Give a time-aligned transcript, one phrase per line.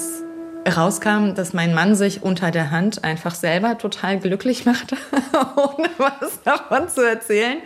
[0.00, 4.96] als rauskam, dass mein Mann sich unter der Hand einfach selber total glücklich machte,
[5.56, 7.58] ohne was davon zu erzählen.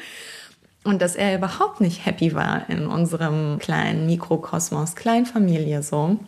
[0.84, 6.18] Und dass er überhaupt nicht happy war in unserem kleinen Mikrokosmos, Kleinfamilie so.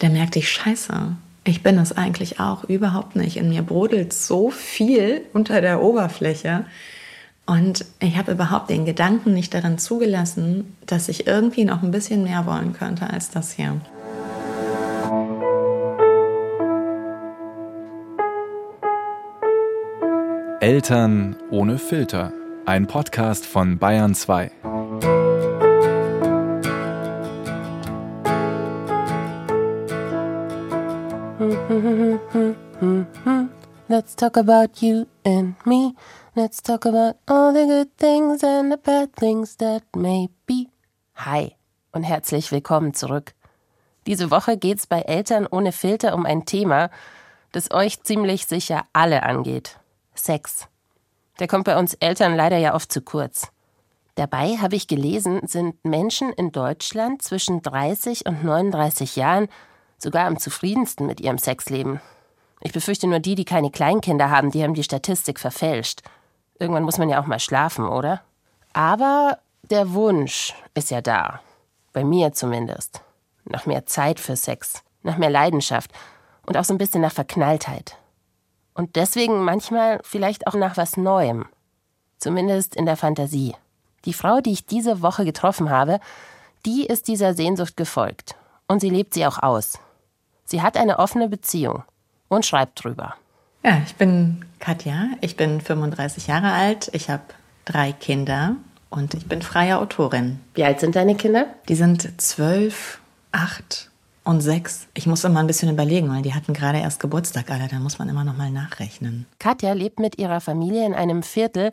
[0.00, 3.36] Da merkte ich, scheiße, ich bin es eigentlich auch überhaupt nicht.
[3.36, 6.66] In mir brodelt so viel unter der Oberfläche.
[7.46, 12.24] Und ich habe überhaupt den Gedanken nicht daran zugelassen, dass ich irgendwie noch ein bisschen
[12.24, 13.80] mehr wollen könnte als das hier.
[20.66, 22.32] Eltern ohne Filter.
[22.64, 24.50] Ein Podcast von Bayern 2.
[33.86, 35.94] Let's talk about you and me.
[36.34, 40.66] Let's talk about all the good things and the bad things that may be.
[41.14, 41.54] Hi
[41.92, 43.34] und herzlich willkommen zurück.
[44.08, 46.90] Diese Woche geht's bei Eltern ohne Filter um ein Thema,
[47.52, 49.78] das euch ziemlich sicher alle angeht.
[50.18, 50.68] Sex.
[51.38, 53.48] Der kommt bei uns Eltern leider ja oft zu kurz.
[54.14, 59.48] Dabei habe ich gelesen, sind Menschen in Deutschland zwischen 30 und 39 Jahren
[59.98, 62.00] sogar am zufriedensten mit ihrem Sexleben.
[62.60, 66.02] Ich befürchte nur die, die keine Kleinkinder haben, die haben die Statistik verfälscht.
[66.58, 68.22] Irgendwann muss man ja auch mal schlafen, oder?
[68.72, 69.38] Aber
[69.70, 71.40] der Wunsch ist ja da.
[71.92, 73.02] Bei mir zumindest.
[73.44, 75.90] Nach mehr Zeit für Sex, nach mehr Leidenschaft
[76.46, 77.96] und auch so ein bisschen nach Verknalltheit.
[78.76, 81.46] Und deswegen manchmal vielleicht auch nach was Neuem.
[82.18, 83.54] Zumindest in der Fantasie.
[84.04, 85.98] Die Frau, die ich diese Woche getroffen habe,
[86.66, 88.36] die ist dieser Sehnsucht gefolgt.
[88.68, 89.78] Und sie lebt sie auch aus.
[90.44, 91.84] Sie hat eine offene Beziehung
[92.28, 93.14] und schreibt drüber.
[93.64, 97.22] Ja, ich bin Katja, ich bin 35 Jahre alt, ich habe
[97.64, 98.56] drei Kinder
[98.90, 100.38] und ich bin freie Autorin.
[100.54, 101.46] Wie alt sind deine Kinder?
[101.68, 103.00] Die sind zwölf,
[103.32, 103.90] acht
[104.26, 104.88] und sechs.
[104.94, 107.68] Ich muss immer ein bisschen überlegen, weil die hatten gerade erst Geburtstag alle.
[107.68, 109.26] Da muss man immer noch mal nachrechnen.
[109.38, 111.70] Katja lebt mit ihrer Familie in einem Viertel,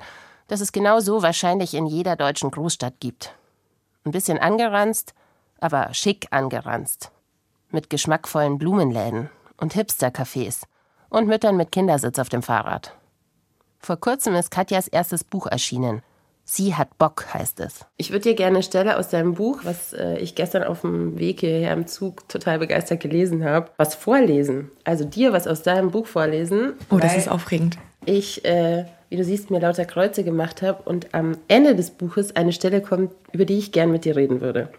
[0.48, 3.34] das es genau so wahrscheinlich in jeder deutschen Großstadt gibt.
[4.06, 5.16] Ein bisschen angeranzt,
[5.60, 7.12] aber schick angeranzt.
[7.72, 10.62] Mit geschmackvollen Blumenläden und Hipster-Cafés
[11.10, 12.96] und Müttern mit Kindersitz auf dem Fahrrad.
[13.80, 16.04] Vor kurzem ist Katjas erstes Buch erschienen.
[16.46, 17.86] Sie hat Bock, heißt es.
[17.96, 21.18] Ich würde dir gerne eine Stelle aus deinem Buch, was äh, ich gestern auf dem
[21.18, 24.70] Weg hierher im Zug total begeistert gelesen habe, was vorlesen.
[24.84, 26.74] Also dir was aus deinem Buch vorlesen.
[26.90, 27.78] Oh, das ist aufregend.
[28.06, 32.36] Ich, äh, wie du siehst, mir lauter Kreuze gemacht habe und am Ende des Buches
[32.36, 34.70] eine Stelle kommt, über die ich gern mit dir reden würde.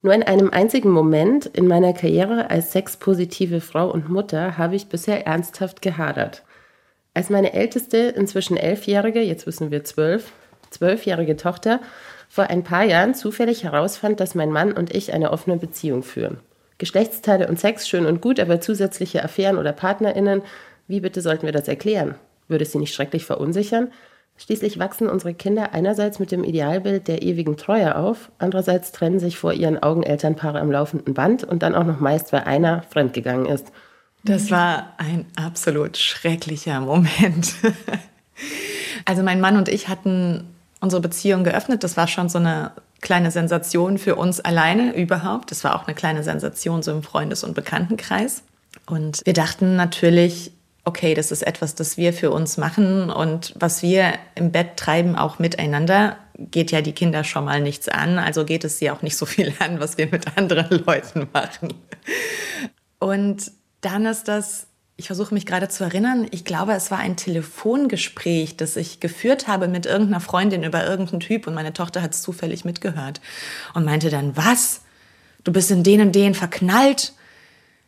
[0.00, 4.88] Nur in einem einzigen Moment in meiner Karriere als sexpositive Frau und Mutter habe ich
[4.88, 6.44] bisher ernsthaft gehadert.
[7.12, 10.32] Als meine älteste, inzwischen elfjährige, jetzt wissen wir zwölf,
[10.70, 11.80] zwölfjährige Tochter
[12.28, 16.38] vor ein paar Jahren zufällig herausfand, dass mein Mann und ich eine offene Beziehung führen.
[16.78, 20.42] Geschlechtsteile und Sex schön und gut, aber zusätzliche Affären oder PartnerInnen,
[20.88, 22.16] wie bitte sollten wir das erklären?
[22.48, 23.90] Würde es sie nicht schrecklich verunsichern?
[24.38, 29.38] Schließlich wachsen unsere Kinder einerseits mit dem Idealbild der ewigen Treue auf, andererseits trennen sich
[29.38, 33.46] vor ihren Augen Elternpaare am laufenden Band und dann auch noch meist, weil einer fremdgegangen
[33.46, 33.72] ist.
[34.24, 37.54] Das war ein absolut schrecklicher Moment.
[39.06, 40.44] also mein Mann und ich hatten
[40.86, 41.82] unsere Beziehung geöffnet.
[41.82, 42.70] Das war schon so eine
[43.00, 45.50] kleine Sensation für uns alleine überhaupt.
[45.50, 48.44] Das war auch eine kleine Sensation so im Freundes- und Bekanntenkreis.
[48.86, 50.52] Und wir dachten natürlich,
[50.84, 55.16] okay, das ist etwas, das wir für uns machen und was wir im Bett treiben,
[55.16, 58.20] auch miteinander, geht ja die Kinder schon mal nichts an.
[58.20, 61.74] Also geht es sie auch nicht so viel an, was wir mit anderen Leuten machen.
[63.00, 64.68] Und dann ist das
[64.98, 69.46] ich versuche mich gerade zu erinnern, ich glaube, es war ein Telefongespräch, das ich geführt
[69.46, 73.20] habe mit irgendeiner Freundin über irgendeinen Typ und meine Tochter hat es zufällig mitgehört
[73.74, 74.82] und meinte dann, was?
[75.44, 77.12] Du bist in den und den verknallt?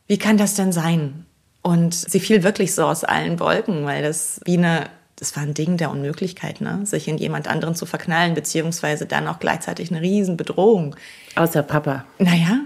[0.06, 1.24] Wie kann das denn sein?
[1.62, 4.84] Und sie fiel wirklich so aus allen Wolken, weil das wie eine,
[5.16, 6.84] das war ein Ding der Unmöglichkeit, ne?
[6.84, 10.94] sich in jemand anderen zu verknallen, beziehungsweise dann auch gleichzeitig eine Riesenbedrohung.
[11.36, 12.04] Außer Papa.
[12.18, 12.60] Naja,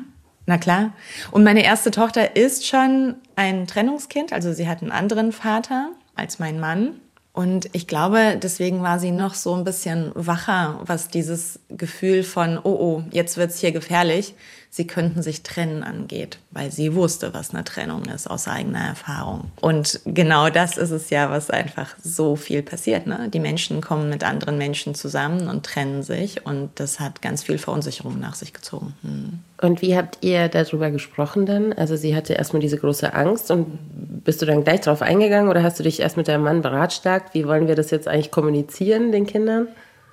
[0.47, 0.93] na klar.
[1.31, 6.39] Und meine erste Tochter ist schon ein Trennungskind, also sie hat einen anderen Vater als
[6.39, 7.00] mein Mann.
[7.33, 12.59] Und ich glaube, deswegen war sie noch so ein bisschen wacher, was dieses Gefühl von,
[12.59, 14.35] oh oh, jetzt wird's hier gefährlich,
[14.75, 19.51] sie könnten sich trennen angeht, weil sie wusste, was eine Trennung ist aus eigener Erfahrung.
[19.61, 23.07] Und genau das ist es ja, was einfach so viel passiert.
[23.07, 23.29] Ne?
[23.29, 27.59] Die Menschen kommen mit anderen Menschen zusammen und trennen sich und das hat ganz viel
[27.59, 28.95] Verunsicherung nach sich gezogen.
[29.03, 29.41] Hm.
[29.61, 31.75] Und wie habt ihr darüber gesprochen dann?
[31.75, 33.79] Also sie hatte erstmal diese große Angst und
[34.25, 37.35] bist du dann gleich darauf eingegangen oder hast du dich erst mit deinem Mann beratschlagt?
[37.35, 39.69] Wie wollen wir das jetzt eigentlich kommunizieren den Kindern?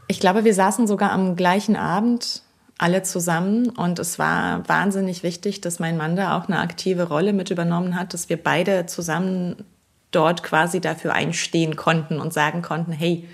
[0.10, 2.42] Ich glaube, wir saßen sogar am gleichen Abend
[2.80, 3.70] alle zusammen.
[3.70, 7.96] Und es war wahnsinnig wichtig, dass mein Mann da auch eine aktive Rolle mit übernommen
[7.96, 9.64] hat, dass wir beide zusammen
[10.10, 13.28] dort quasi dafür einstehen konnten und sagen konnten, hey,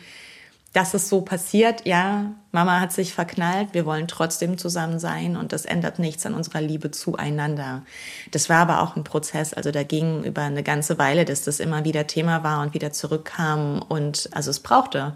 [0.74, 5.53] das ist so passiert, ja, Mama hat sich verknallt, wir wollen trotzdem zusammen sein und
[5.53, 7.83] das ändert nichts an unserer Liebe zueinander.
[8.31, 11.62] Das war aber auch ein Prozess, also da ging über eine ganze Weile, dass das
[11.62, 15.15] immer wieder Thema war und wieder zurückkam und also es brauchte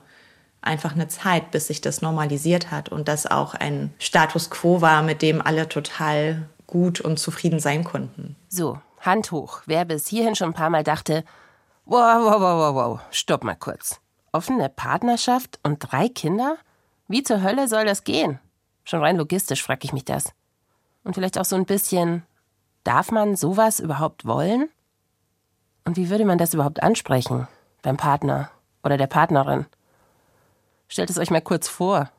[0.61, 5.01] einfach eine Zeit, bis sich das normalisiert hat und das auch ein Status quo war,
[5.03, 8.35] mit dem alle total gut und zufrieden sein konnten.
[8.49, 9.61] So, Hand hoch.
[9.65, 11.23] Wer bis hierhin schon ein paar Mal dachte,
[11.85, 14.01] wow, wow, wow, wow, wow, stopp mal kurz
[14.31, 16.57] offene Partnerschaft und drei Kinder?
[17.07, 18.39] Wie zur Hölle soll das gehen?
[18.83, 20.31] Schon rein logistisch frage ich mich das.
[21.03, 22.23] Und vielleicht auch so ein bisschen,
[22.83, 24.69] darf man sowas überhaupt wollen?
[25.85, 27.47] Und wie würde man das überhaupt ansprechen?
[27.81, 28.51] Beim Partner
[28.83, 29.65] oder der Partnerin?
[30.89, 32.11] Stellt es euch mal kurz vor.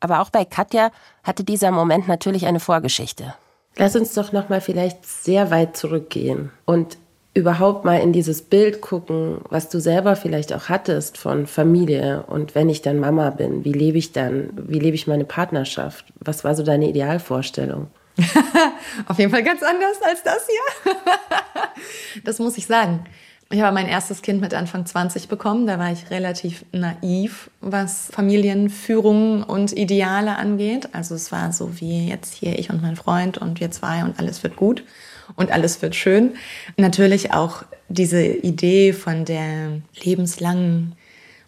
[0.00, 0.90] Aber auch bei Katja
[1.22, 3.34] hatte dieser Moment natürlich eine Vorgeschichte.
[3.76, 6.96] Lass uns doch noch mal vielleicht sehr weit zurückgehen und
[7.34, 12.54] überhaupt mal in dieses Bild gucken, was du selber vielleicht auch hattest von Familie und
[12.54, 16.06] wenn ich dann Mama bin, wie lebe ich dann, wie lebe ich meine Partnerschaft?
[16.20, 17.88] Was war so deine Idealvorstellung?
[19.08, 20.94] Auf jeden Fall ganz anders als das hier.
[22.24, 23.04] das muss ich sagen.
[23.50, 25.66] Ich habe mein erstes Kind mit Anfang 20 bekommen.
[25.66, 30.88] Da war ich relativ naiv, was Familienführung und Ideale angeht.
[30.92, 34.18] Also es war so wie jetzt hier ich und mein Freund und wir zwei und
[34.18, 34.82] alles wird gut
[35.36, 36.34] und alles wird schön.
[36.76, 40.96] Natürlich auch diese Idee von der lebenslangen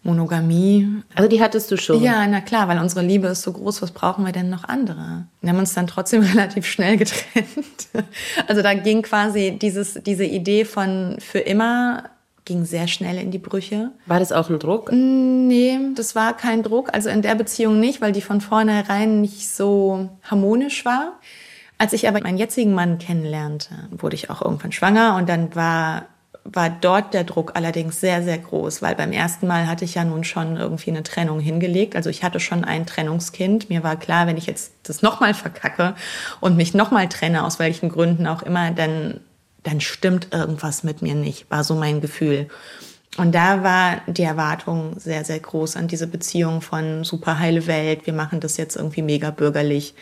[0.03, 1.03] Monogamie.
[1.15, 2.01] Also die hattest du schon?
[2.01, 5.25] Ja, na klar, weil unsere Liebe ist so groß, was brauchen wir denn noch andere?
[5.41, 7.87] Wir haben uns dann trotzdem relativ schnell getrennt.
[8.47, 12.09] Also da ging quasi dieses, diese Idee von für immer
[12.45, 13.91] ging sehr schnell in die Brüche.
[14.05, 14.89] War das auch ein Druck?
[14.93, 16.93] Nee, das war kein Druck.
[16.93, 21.19] Also in der Beziehung nicht, weil die von vornherein nicht so harmonisch war.
[21.77, 26.05] Als ich aber meinen jetzigen Mann kennenlernte, wurde ich auch irgendwann schwanger und dann war
[26.51, 30.05] war dort der Druck allerdings sehr, sehr groß, weil beim ersten Mal hatte ich ja
[30.05, 31.95] nun schon irgendwie eine Trennung hingelegt.
[31.95, 33.69] Also ich hatte schon ein Trennungskind.
[33.69, 35.95] Mir war klar, wenn ich jetzt das nochmal verkacke
[36.39, 39.19] und mich nochmal trenne, aus welchen Gründen auch immer, dann,
[39.63, 42.47] dann stimmt irgendwas mit mir nicht, war so mein Gefühl.
[43.17, 48.05] Und da war die Erwartung sehr, sehr groß an diese Beziehung von super heile Welt.
[48.05, 49.95] Wir machen das jetzt irgendwie mega bürgerlich.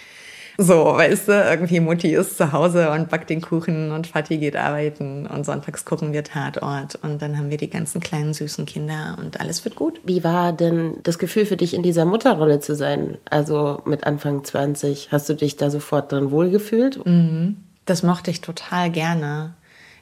[0.58, 4.56] So, weißt du, irgendwie Mutti ist zu Hause und backt den Kuchen und Vati geht
[4.56, 9.18] arbeiten und sonntags gucken wir Tatort und dann haben wir die ganzen kleinen süßen Kinder
[9.20, 10.00] und alles wird gut.
[10.04, 13.18] Wie war denn das Gefühl für dich in dieser Mutterrolle zu sein?
[13.30, 17.06] Also mit Anfang 20, hast du dich da sofort drin wohlgefühlt?
[17.06, 17.58] Mhm.
[17.86, 19.54] Das mochte ich total gerne.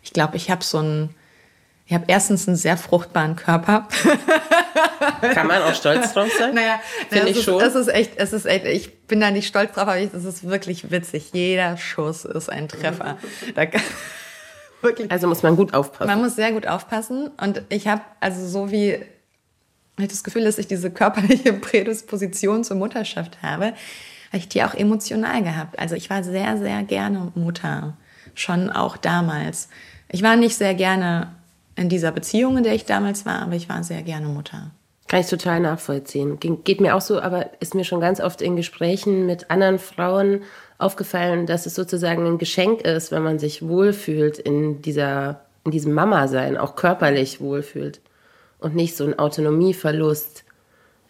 [0.04, 1.10] Ich glaube, ich habe so ein
[1.86, 3.88] ich habe erstens einen sehr fruchtbaren Körper.
[5.34, 6.56] Kann man auch stolz drauf sein?
[6.56, 6.80] Naja,
[7.10, 7.62] finde ich ist, schon.
[7.62, 10.48] Es ist echt, es ist echt, ich bin da nicht stolz drauf, aber es ist
[10.48, 11.32] wirklich witzig.
[11.34, 13.18] Jeder Schuss ist ein Treffer.
[13.56, 13.66] Da,
[14.82, 15.12] wirklich.
[15.12, 16.10] Also muss man gut aufpassen.
[16.10, 17.30] Man muss sehr gut aufpassen.
[17.40, 19.00] Und ich habe, also so wie
[19.98, 24.74] ich das Gefühl, dass ich diese körperliche Prädisposition zur Mutterschaft habe, habe ich die auch
[24.74, 25.78] emotional gehabt.
[25.78, 27.96] Also ich war sehr, sehr gerne Mutter.
[28.36, 29.70] Schon auch damals.
[30.10, 31.36] Ich war nicht sehr gerne
[31.76, 34.72] in dieser Beziehung, in der ich damals war, aber ich war sehr gerne Mutter.
[35.08, 36.40] Kann ich total nachvollziehen.
[36.40, 40.42] Geht mir auch so, aber ist mir schon ganz oft in Gesprächen mit anderen Frauen
[40.78, 45.94] aufgefallen, dass es sozusagen ein Geschenk ist, wenn man sich wohlfühlt in dieser, in diesem
[45.94, 48.02] Mama-Sein, auch körperlich wohlfühlt
[48.60, 50.46] und nicht so ein Autonomieverlust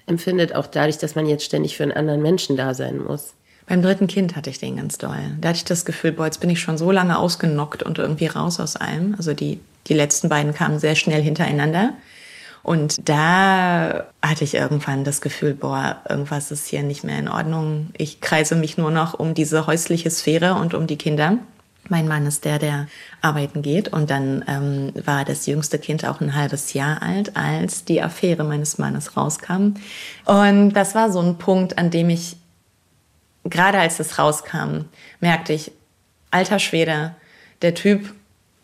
[0.06, 3.36] empfindet, auch dadurch, dass man jetzt ständig für einen anderen Menschen da sein muss.
[3.74, 5.18] Beim dritten Kind hatte ich den ganz doll.
[5.42, 8.28] Da hatte ich das Gefühl, boah, jetzt bin ich schon so lange ausgenockt und irgendwie
[8.28, 9.16] raus aus allem.
[9.18, 11.94] Also die, die letzten beiden kamen sehr schnell hintereinander.
[12.62, 17.90] Und da hatte ich irgendwann das Gefühl, boah, irgendwas ist hier nicht mehr in Ordnung.
[17.98, 21.40] Ich kreise mich nur noch um diese häusliche Sphäre und um die Kinder.
[21.90, 22.86] Mein Mann ist der, der
[23.22, 23.88] arbeiten geht.
[23.88, 28.44] Und dann ähm, war das jüngste Kind auch ein halbes Jahr alt, als die Affäre
[28.44, 29.74] meines Mannes rauskam.
[30.26, 32.38] Und das war so ein Punkt, an dem ich
[33.44, 34.86] gerade als es rauskam,
[35.20, 35.72] merkte ich,
[36.32, 37.16] alter Schwede,
[37.62, 38.14] der Typ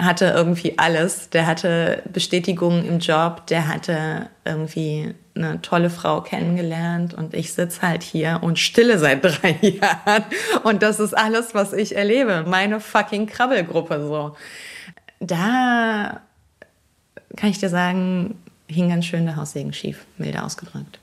[0.02, 1.30] hatte irgendwie alles.
[1.30, 7.82] Der hatte Bestätigung im Job, der hatte irgendwie eine tolle Frau kennengelernt und ich sitze
[7.82, 10.24] halt hier und stille seit drei Jahren.
[10.64, 12.46] Und das ist alles, was ich erlebe.
[12.48, 14.36] Meine fucking Krabbelgruppe so.
[15.20, 16.22] Da
[17.36, 20.99] kann ich dir sagen, hing ganz schön der Haussegen schief, milde ausgedrückt.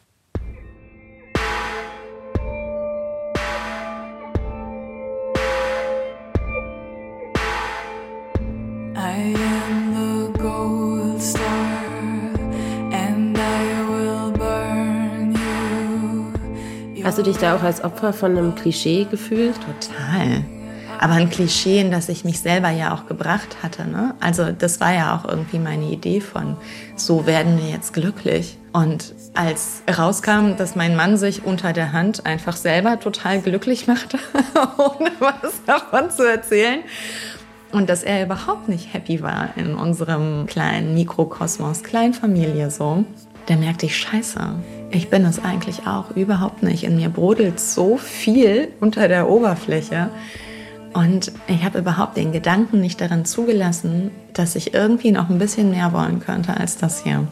[17.17, 19.55] Hast du dich da auch als Opfer von einem Klischee gefühlt?
[19.55, 20.45] Total.
[21.01, 23.89] Aber ein Klischee, in das ich mich selber ja auch gebracht hatte.
[23.89, 24.15] Ne?
[24.21, 26.59] Also das war ja auch irgendwie meine Idee von,
[26.95, 28.59] so werden wir jetzt glücklich.
[28.75, 34.19] Und als rauskam, dass mein Mann sich unter der Hand einfach selber total glücklich machte,
[34.77, 36.81] ohne was davon zu erzählen,
[37.73, 43.07] und dass er überhaupt nicht happy war in unserem kleinen Mikrokosmos, Kleinfamilie so,
[43.47, 44.57] da merkte ich, scheiße,
[44.91, 46.85] ich bin es eigentlich auch überhaupt nicht.
[46.85, 50.11] In mir brodelt so viel unter der Oberfläche.
[50.93, 55.71] Und ich habe überhaupt den Gedanken nicht daran zugelassen, dass ich irgendwie noch ein bisschen
[55.71, 57.27] mehr wollen könnte als das hier.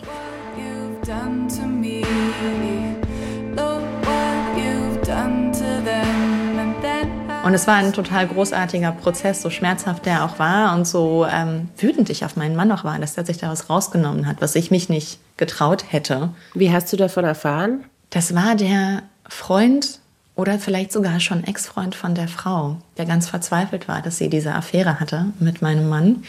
[7.44, 11.68] Und es war ein total großartiger Prozess, so schmerzhaft der auch war und so ähm,
[11.76, 14.70] wütend ich auf meinen Mann auch war, dass er sich daraus rausgenommen hat, was ich
[14.70, 16.30] mich nicht getraut hätte.
[16.54, 17.84] Wie hast du davon erfahren?
[18.08, 19.98] Das war der Freund
[20.36, 24.54] oder vielleicht sogar schon Ex-Freund von der Frau, der ganz verzweifelt war, dass sie diese
[24.54, 26.24] Affäre hatte mit meinem Mann.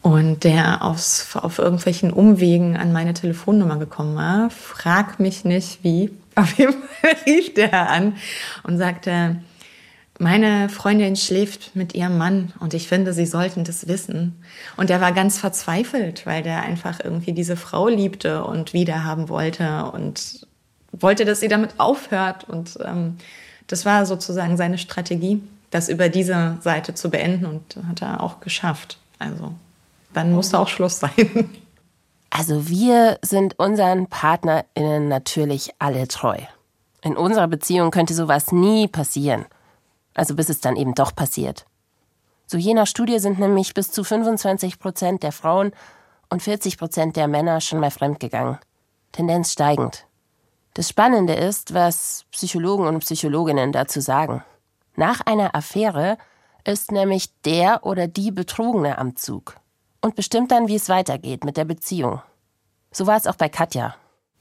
[0.00, 4.48] Und der aufs, auf irgendwelchen Umwegen an meine Telefonnummer gekommen war.
[4.50, 6.10] Frag mich nicht wie.
[6.36, 8.14] Auf jeden Fall rief der an
[8.62, 9.36] und sagte,
[10.20, 14.44] meine Freundin schläft mit ihrem Mann und ich finde, sie sollten das wissen.
[14.76, 19.90] Und er war ganz verzweifelt, weil der einfach irgendwie diese Frau liebte und wiederhaben wollte
[19.90, 20.46] und
[20.92, 22.44] wollte, dass sie damit aufhört.
[22.44, 23.16] Und ähm,
[23.66, 28.40] das war sozusagen seine Strategie, das über diese Seite zu beenden und hat er auch
[28.40, 28.98] geschafft.
[29.18, 29.54] Also
[30.12, 31.10] dann musste auch Schluss sein.
[32.32, 36.36] Also wir sind unseren PartnerInnen natürlich alle treu.
[37.02, 39.46] In unserer Beziehung könnte sowas nie passieren.
[40.20, 41.64] Also bis es dann eben doch passiert.
[42.46, 45.72] So jener Studie sind nämlich bis zu 25 Prozent der Frauen
[46.28, 48.58] und 40 Prozent der Männer schon mal fremdgegangen.
[49.12, 50.04] Tendenz steigend.
[50.74, 54.44] Das Spannende ist, was Psychologen und Psychologinnen dazu sagen.
[54.94, 56.18] Nach einer Affäre
[56.64, 59.56] ist nämlich der oder die Betrogene am Zug
[60.02, 62.20] und bestimmt dann, wie es weitergeht mit der Beziehung.
[62.92, 63.94] So war es auch bei Katja.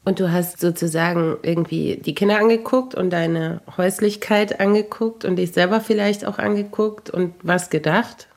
[0.05, 5.81] Und du hast sozusagen irgendwie die Kinder angeguckt und deine Häuslichkeit angeguckt und dich selber
[5.81, 8.27] vielleicht auch angeguckt und was gedacht?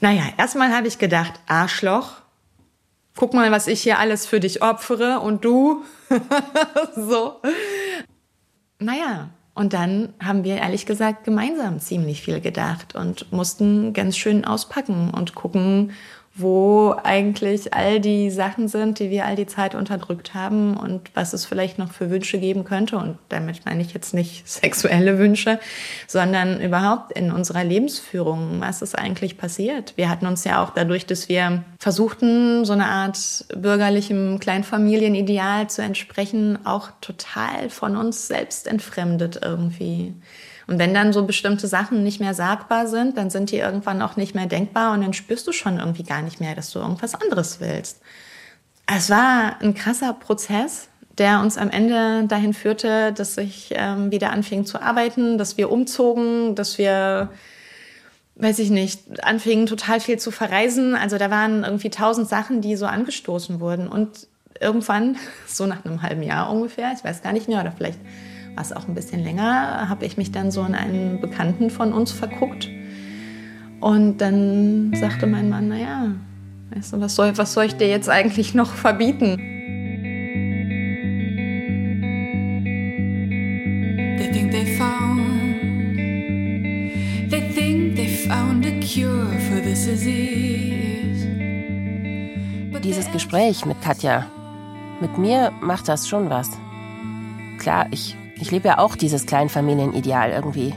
[0.00, 2.20] Naja, erstmal habe ich gedacht, Arschloch,
[3.16, 5.82] guck mal, was ich hier alles für dich opfere und du.
[6.96, 7.40] so.
[8.78, 14.44] Naja, und dann haben wir ehrlich gesagt gemeinsam ziemlich viel gedacht und mussten ganz schön
[14.44, 15.92] auspacken und gucken,
[16.36, 21.32] wo eigentlich all die Sachen sind, die wir all die Zeit unterdrückt haben und was
[21.32, 22.96] es vielleicht noch für Wünsche geben könnte.
[22.96, 25.60] Und damit meine ich jetzt nicht sexuelle Wünsche,
[26.08, 29.92] sondern überhaupt in unserer Lebensführung, was ist eigentlich passiert.
[29.96, 35.82] Wir hatten uns ja auch dadurch, dass wir versuchten, so eine Art bürgerlichem Kleinfamilienideal zu
[35.82, 40.14] entsprechen, auch total von uns selbst entfremdet irgendwie.
[40.66, 44.16] Und wenn dann so bestimmte Sachen nicht mehr sagbar sind, dann sind die irgendwann auch
[44.16, 47.14] nicht mehr denkbar und dann spürst du schon irgendwie gar nicht mehr, dass du irgendwas
[47.14, 48.00] anderes willst.
[48.86, 54.30] Es war ein krasser Prozess, der uns am Ende dahin führte, dass ich ähm, wieder
[54.30, 57.30] anfing zu arbeiten, dass wir umzogen, dass wir,
[58.36, 60.94] weiß ich nicht, anfingen total viel zu verreisen.
[60.96, 63.86] Also da waren irgendwie tausend Sachen, die so angestoßen wurden.
[63.86, 64.26] Und
[64.60, 65.16] irgendwann,
[65.46, 68.00] so nach einem halben Jahr ungefähr, ich weiß gar nicht mehr, oder vielleicht
[68.56, 72.12] was auch ein bisschen länger, habe ich mich dann so in einen Bekannten von uns
[72.12, 72.68] verguckt.
[73.80, 76.12] Und dann sagte mein Mann, naja,
[76.74, 79.36] weißt du, was soll, was soll ich dir jetzt eigentlich noch verbieten?
[84.18, 85.20] They think they found,
[87.30, 90.74] they think they found a cure for this disease.
[92.82, 94.26] Dieses Gespräch mit Katja,
[95.00, 96.50] mit mir macht das schon was.
[97.58, 100.74] Klar, ich ich lebe ja auch dieses Kleinfamilienideal irgendwie.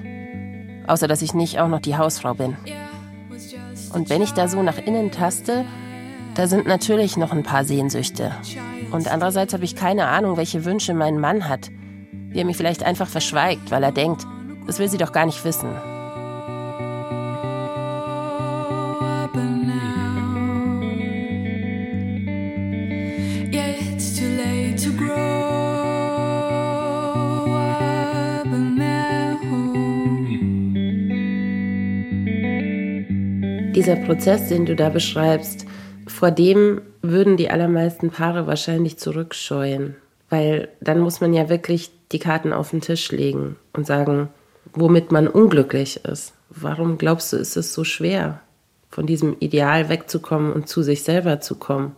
[0.88, 2.56] Außer dass ich nicht auch noch die Hausfrau bin.
[3.94, 5.66] Und wenn ich da so nach innen taste,
[6.36, 8.32] da sind natürlich noch ein paar Sehnsüchte.
[8.92, 11.70] Und andererseits habe ich keine Ahnung, welche Wünsche mein Mann hat.
[12.30, 14.26] Wie er mich vielleicht einfach verschweigt, weil er denkt,
[14.66, 15.70] das will sie doch gar nicht wissen.
[33.88, 35.66] Dieser Prozess, den du da beschreibst,
[36.08, 39.96] vor dem würden die allermeisten Paare wahrscheinlich zurückscheuen.
[40.30, 44.28] Weil dann muss man ja wirklich die Karten auf den Tisch legen und sagen,
[44.74, 46.34] womit man unglücklich ist.
[46.50, 48.42] Warum glaubst du, ist es so schwer,
[48.90, 51.96] von diesem Ideal wegzukommen und zu sich selber zu kommen?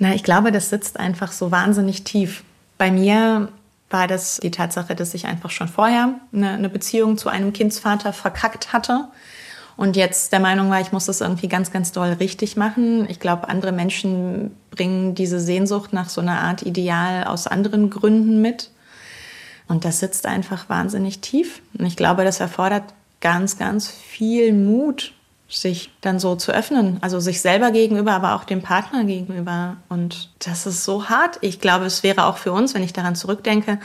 [0.00, 2.42] Na, ich glaube, das sitzt einfach so wahnsinnig tief.
[2.76, 3.50] Bei mir
[3.88, 8.12] war das die Tatsache, dass ich einfach schon vorher eine, eine Beziehung zu einem Kindsvater
[8.12, 9.06] verkackt hatte
[9.76, 13.08] und jetzt der Meinung war, ich muss das irgendwie ganz, ganz doll richtig machen.
[13.10, 18.40] Ich glaube, andere Menschen bringen diese Sehnsucht nach so einer Art Ideal aus anderen Gründen
[18.40, 18.70] mit.
[19.66, 21.60] Und das sitzt einfach wahnsinnig tief.
[21.76, 22.84] Und ich glaube, das erfordert
[23.20, 25.12] ganz, ganz viel Mut,
[25.48, 26.98] sich dann so zu öffnen.
[27.00, 29.76] Also sich selber gegenüber, aber auch dem Partner gegenüber.
[29.88, 31.38] Und das ist so hart.
[31.40, 33.80] Ich glaube, es wäre auch für uns, wenn ich daran zurückdenke,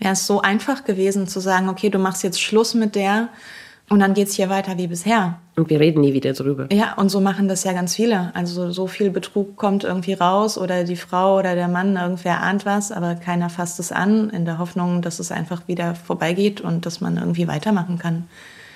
[0.00, 3.28] wäre es so einfach gewesen zu sagen, okay, du machst jetzt Schluss mit der
[3.88, 5.38] und dann geht's hier weiter wie bisher.
[5.56, 6.68] Und wir reden nie wieder drüber.
[6.72, 8.30] Ja, und so machen das ja ganz viele.
[8.34, 12.66] Also so viel Betrug kommt irgendwie raus oder die Frau oder der Mann, irgendwer ahnt
[12.66, 16.86] was, aber keiner fasst es an, in der Hoffnung, dass es einfach wieder vorbeigeht und
[16.86, 18.28] dass man irgendwie weitermachen kann.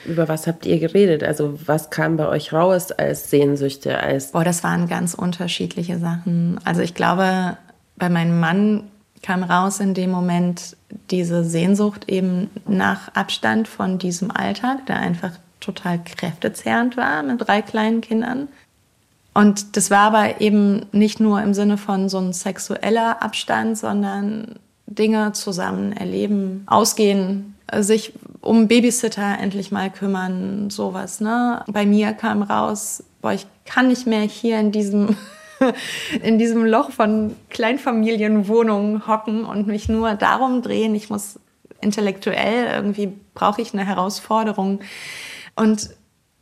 [0.04, 1.22] Über was habt ihr geredet?
[1.22, 3.98] Also was kam bei euch raus als Sehnsüchte?
[3.98, 6.58] Als Boah, das waren ganz unterschiedliche Sachen.
[6.64, 7.56] Also ich glaube,
[7.96, 8.84] bei meinem Mann
[9.22, 10.76] kam raus in dem Moment
[11.10, 17.62] diese Sehnsucht eben nach Abstand von diesem Alltag, der einfach total kräftezehrend war mit drei
[17.62, 18.48] kleinen Kindern.
[19.34, 24.56] Und das war aber eben nicht nur im Sinne von so ein sexueller Abstand, sondern
[24.86, 31.20] Dinge zusammen erleben, ausgehen, sich um Babysitter endlich mal kümmern, sowas.
[31.20, 31.64] Ne?
[31.68, 35.16] Bei mir kam raus, boah, ich kann nicht mehr hier in diesem
[36.22, 40.94] in diesem Loch von Kleinfamilienwohnungen hocken und mich nur darum drehen.
[40.94, 41.38] Ich muss
[41.80, 44.80] intellektuell irgendwie brauche ich eine Herausforderung.
[45.56, 45.90] Und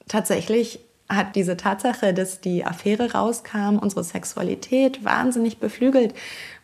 [0.07, 6.15] tatsächlich hat diese Tatsache, dass die Affäre rauskam, unsere Sexualität wahnsinnig beflügelt,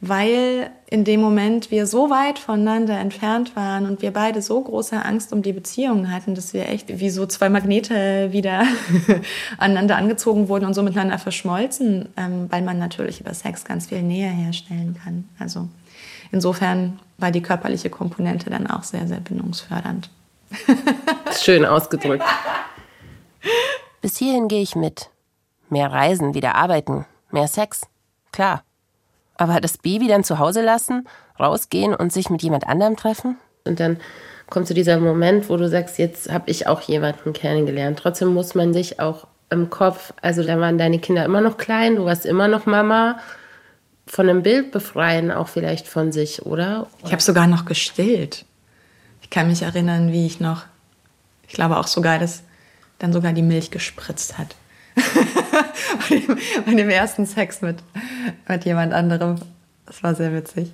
[0.00, 5.04] weil in dem Moment wir so weit voneinander entfernt waren und wir beide so große
[5.04, 8.62] Angst um die Beziehung hatten, dass wir echt wie so zwei Magnete wieder
[9.58, 14.02] aneinander angezogen wurden und so miteinander verschmolzen, ähm, weil man natürlich über Sex ganz viel
[14.02, 15.28] Nähe herstellen kann.
[15.40, 15.68] Also
[16.30, 20.08] insofern war die körperliche Komponente dann auch sehr, sehr bindungsfördernd.
[21.42, 22.24] Schön ausgedrückt.
[24.06, 25.10] Bis hierhin gehe ich mit.
[25.68, 27.88] Mehr Reisen, wieder arbeiten, mehr Sex.
[28.30, 28.62] Klar.
[29.36, 31.08] Aber das Baby dann zu Hause lassen,
[31.40, 33.36] rausgehen und sich mit jemand anderem treffen?
[33.64, 33.96] Und dann
[34.48, 37.98] kommt zu so dieser Moment, wo du sagst, jetzt habe ich auch jemanden kennengelernt.
[37.98, 41.96] Trotzdem muss man sich auch im Kopf, also da waren deine Kinder immer noch klein,
[41.96, 43.18] du warst immer noch Mama,
[44.06, 46.86] von einem Bild befreien, auch vielleicht von sich, oder?
[47.04, 48.44] Ich habe sogar noch gestillt.
[49.20, 50.62] Ich kann mich erinnern, wie ich noch,
[51.48, 52.44] ich glaube auch sogar, dass
[52.98, 54.56] dann sogar die Milch gespritzt hat.
[56.08, 57.78] bei, dem, bei, dem, ersten Sex mit,
[58.48, 59.36] mit jemand anderem.
[59.84, 60.72] Das war sehr witzig.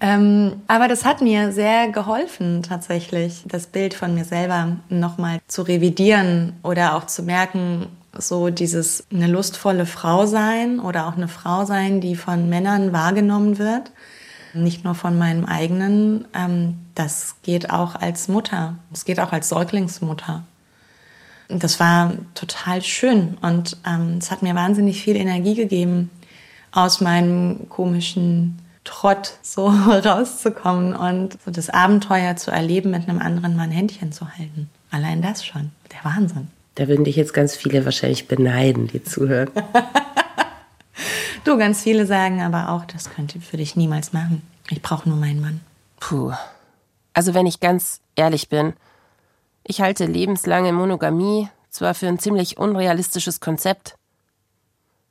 [0.00, 5.62] Ähm, aber das hat mir sehr geholfen, tatsächlich, das Bild von mir selber nochmal zu
[5.62, 11.64] revidieren oder auch zu merken, so dieses eine lustvolle Frau sein oder auch eine Frau
[11.64, 13.92] sein, die von Männern wahrgenommen wird,
[14.52, 19.48] nicht nur von meinem eigenen, ähm, das geht auch als Mutter, es geht auch als
[19.48, 20.42] Säuglingsmutter
[21.58, 26.10] das war total schön und ähm, es hat mir wahnsinnig viel Energie gegeben,
[26.72, 29.66] aus meinem komischen Trott so
[30.04, 34.68] rauszukommen und so das Abenteuer zu erleben, mit einem anderen Mann Händchen zu halten.
[34.90, 36.48] Allein das schon, der Wahnsinn.
[36.74, 39.50] Da würden dich jetzt ganz viele wahrscheinlich beneiden, die zuhören.
[41.44, 44.42] du, ganz viele sagen aber auch, das könnte für dich niemals machen.
[44.70, 45.60] Ich brauche nur meinen Mann.
[46.00, 46.32] Puh.
[47.12, 48.72] Also wenn ich ganz ehrlich bin,
[49.64, 53.96] ich halte lebenslange Monogamie zwar für ein ziemlich unrealistisches Konzept,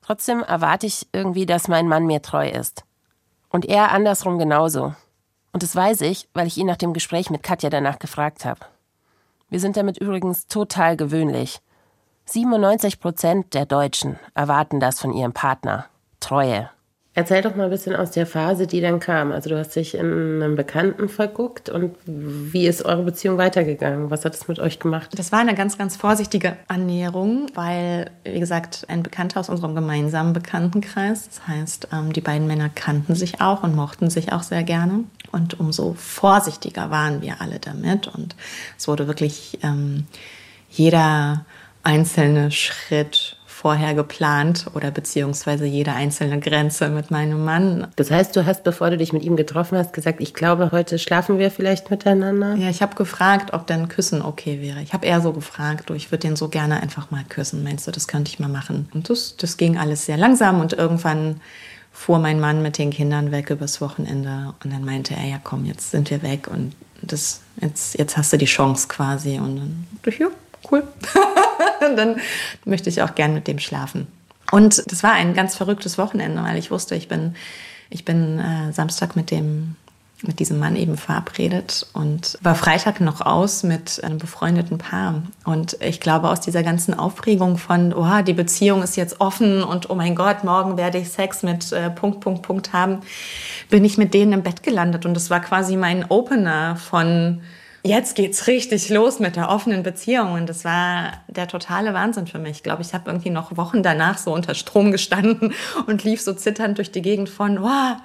[0.01, 2.83] trotzdem erwarte ich irgendwie, dass mein Mann mir treu ist.
[3.49, 4.93] Und er andersrum genauso.
[5.53, 8.61] Und das weiß ich, weil ich ihn nach dem Gespräch mit Katja danach gefragt habe.
[9.49, 11.59] Wir sind damit übrigens total gewöhnlich.
[12.25, 15.87] 97 Prozent der Deutschen erwarten das von ihrem Partner.
[16.21, 16.69] Treue.
[17.21, 19.31] Erzähl doch mal ein bisschen aus der Phase, die dann kam.
[19.31, 24.09] Also du hast dich in einen Bekannten verguckt und wie ist eure Beziehung weitergegangen?
[24.09, 25.11] Was hat es mit euch gemacht?
[25.19, 30.33] Das war eine ganz, ganz vorsichtige Annäherung, weil, wie gesagt, ein Bekannter aus unserem gemeinsamen
[30.33, 31.29] Bekanntenkreis.
[31.29, 35.03] Das heißt, ähm, die beiden Männer kannten sich auch und mochten sich auch sehr gerne.
[35.31, 38.07] Und umso vorsichtiger waren wir alle damit.
[38.07, 38.35] Und
[38.79, 40.07] es wurde wirklich ähm,
[40.71, 41.45] jeder
[41.83, 47.85] einzelne Schritt vorher geplant oder beziehungsweise jede einzelne Grenze mit meinem Mann.
[47.95, 50.97] Das heißt, du hast, bevor du dich mit ihm getroffen hast, gesagt, ich glaube, heute
[50.97, 52.55] schlafen wir vielleicht miteinander?
[52.55, 54.81] Ja, ich habe gefragt, ob dann Küssen okay wäre.
[54.81, 57.63] Ich habe eher so gefragt, du, ich würde den so gerne einfach mal küssen.
[57.63, 58.89] Meinst du, das könnte ich mal machen?
[58.95, 61.39] Und das, das ging alles sehr langsam und irgendwann
[61.91, 65.65] fuhr mein Mann mit den Kindern weg übers Wochenende und dann meinte er, ja komm,
[65.65, 69.37] jetzt sind wir weg und das, jetzt, jetzt hast du die Chance quasi.
[69.37, 70.27] Und dann ja,
[70.69, 70.83] cool.
[71.95, 72.17] dann
[72.65, 74.07] möchte ich auch gern mit dem schlafen.
[74.51, 77.35] Und das war ein ganz verrücktes Wochenende, weil ich wusste, ich bin,
[77.89, 79.75] ich bin äh, Samstag mit dem
[80.23, 85.23] mit diesem Mann eben verabredet und war Freitag noch aus mit einem befreundeten Paar.
[85.45, 89.89] Und ich glaube, aus dieser ganzen Aufregung von, oha, die Beziehung ist jetzt offen und
[89.89, 92.99] oh mein Gott, morgen werde ich Sex mit äh, Punkt, Punkt, Punkt haben,
[93.69, 95.05] bin ich mit denen im Bett gelandet.
[95.05, 97.41] Und das war quasi mein Opener von,
[97.83, 100.33] jetzt geht's richtig los mit der offenen Beziehung.
[100.33, 102.57] Und das war der totale Wahnsinn für mich.
[102.57, 105.53] Ich glaube, ich habe irgendwie noch Wochen danach so unter Strom gestanden
[105.87, 107.97] und lief so zitternd durch die Gegend von, wow,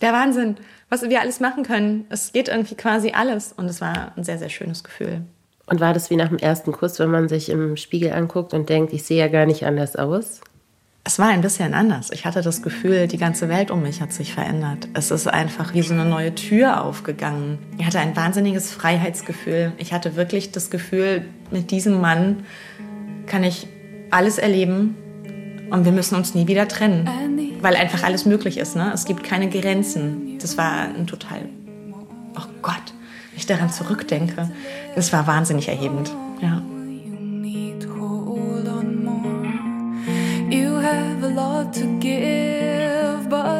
[0.00, 0.56] der Wahnsinn
[0.88, 2.06] was wir alles machen können.
[2.08, 3.52] Es geht irgendwie quasi alles.
[3.52, 5.22] Und es war ein sehr, sehr schönes Gefühl.
[5.66, 8.68] Und war das wie nach dem ersten Kuss, wenn man sich im Spiegel anguckt und
[8.68, 10.40] denkt, ich sehe ja gar nicht anders aus?
[11.06, 12.10] Es war ein bisschen anders.
[12.12, 14.88] Ich hatte das Gefühl, die ganze Welt um mich hat sich verändert.
[14.94, 17.58] Es ist einfach wie so eine neue Tür aufgegangen.
[17.76, 19.72] Ich hatte ein wahnsinniges Freiheitsgefühl.
[19.76, 22.44] Ich hatte wirklich das Gefühl, mit diesem Mann
[23.26, 23.66] kann ich
[24.10, 24.96] alles erleben
[25.70, 27.08] und wir müssen uns nie wieder trennen
[27.64, 28.76] weil einfach alles möglich ist.
[28.76, 28.92] Ne?
[28.92, 30.38] Es gibt keine Grenzen.
[30.38, 31.48] Das war ein total,
[32.36, 32.92] oh Gott,
[33.30, 34.50] wenn ich daran zurückdenke,
[34.94, 36.14] das war wahnsinnig erhebend.
[36.42, 36.62] Ja.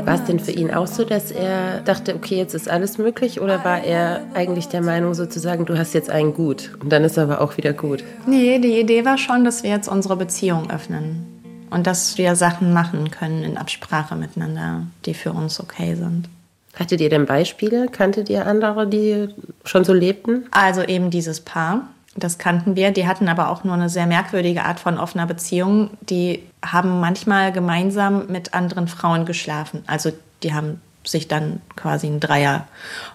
[0.05, 3.41] War es denn für ihn auch so, dass er dachte, okay, jetzt ist alles möglich?
[3.41, 7.19] Oder war er eigentlich der Meinung sozusagen, du hast jetzt einen gut und dann ist
[7.19, 8.05] aber auch wieder gut?
[8.27, 11.27] Nee, die Idee war schon, dass wir jetzt unsere Beziehung öffnen
[11.71, 16.29] und dass wir Sachen machen können in Absprache miteinander, die für uns okay sind.
[16.75, 17.89] Hattet ihr denn Beispiele?
[17.91, 19.29] Kanntet ihr andere, die
[19.65, 20.45] schon so lebten?
[20.51, 22.91] Also eben dieses Paar, das kannten wir.
[22.91, 25.91] Die hatten aber auch nur eine sehr merkwürdige Art von offener Beziehung.
[26.01, 29.83] Die haben manchmal gemeinsam mit anderen Frauen geschlafen.
[29.87, 32.67] Also die haben sich dann quasi ein Dreier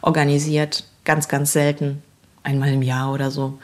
[0.01, 0.83] organisiert.
[1.05, 2.03] Ganz, ganz selten.
[2.43, 3.57] Einmal im Jahr oder so.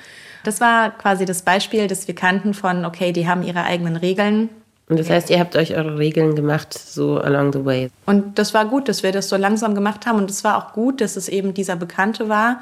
[0.43, 4.49] Das war quasi das Beispiel, das wir kannten von, okay, die haben ihre eigenen Regeln
[4.87, 7.89] und das heißt, ihr habt euch eure Regeln gemacht, so along the way.
[8.05, 10.19] Und das war gut, dass wir das so langsam gemacht haben.
[10.19, 12.61] Und es war auch gut, dass es eben dieser Bekannte war,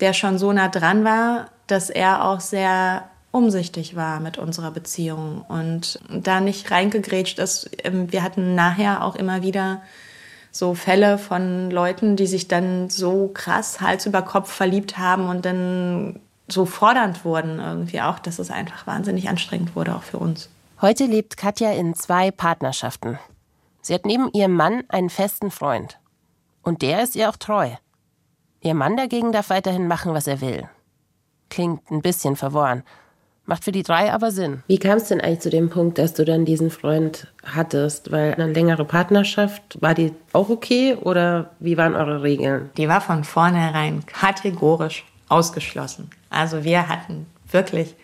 [0.00, 5.44] der schon so nah dran war, dass er auch sehr umsichtig war mit unserer Beziehung
[5.48, 7.70] und da nicht reingegrätscht ist.
[7.84, 9.82] Ähm, wir hatten nachher auch immer wieder
[10.50, 15.44] so Fälle von Leuten, die sich dann so krass Hals über Kopf verliebt haben und
[15.44, 20.48] dann so fordernd wurden irgendwie auch, dass es einfach wahnsinnig anstrengend wurde, auch für uns.
[20.80, 23.18] Heute lebt Katja in zwei Partnerschaften.
[23.82, 25.98] Sie hat neben ihrem Mann einen festen Freund.
[26.62, 27.70] Und der ist ihr auch treu.
[28.60, 30.68] Ihr Mann dagegen darf weiterhin machen, was er will.
[31.50, 32.82] Klingt ein bisschen verworren.
[33.48, 34.64] Macht für die drei aber Sinn.
[34.66, 38.10] Wie kam es denn eigentlich zu dem Punkt, dass du dann diesen Freund hattest?
[38.10, 42.70] Weil eine längere Partnerschaft, war die auch okay oder wie waren eure Regeln?
[42.76, 46.10] Die war von vornherein kategorisch ausgeschlossen.
[46.28, 47.94] Also wir hatten wirklich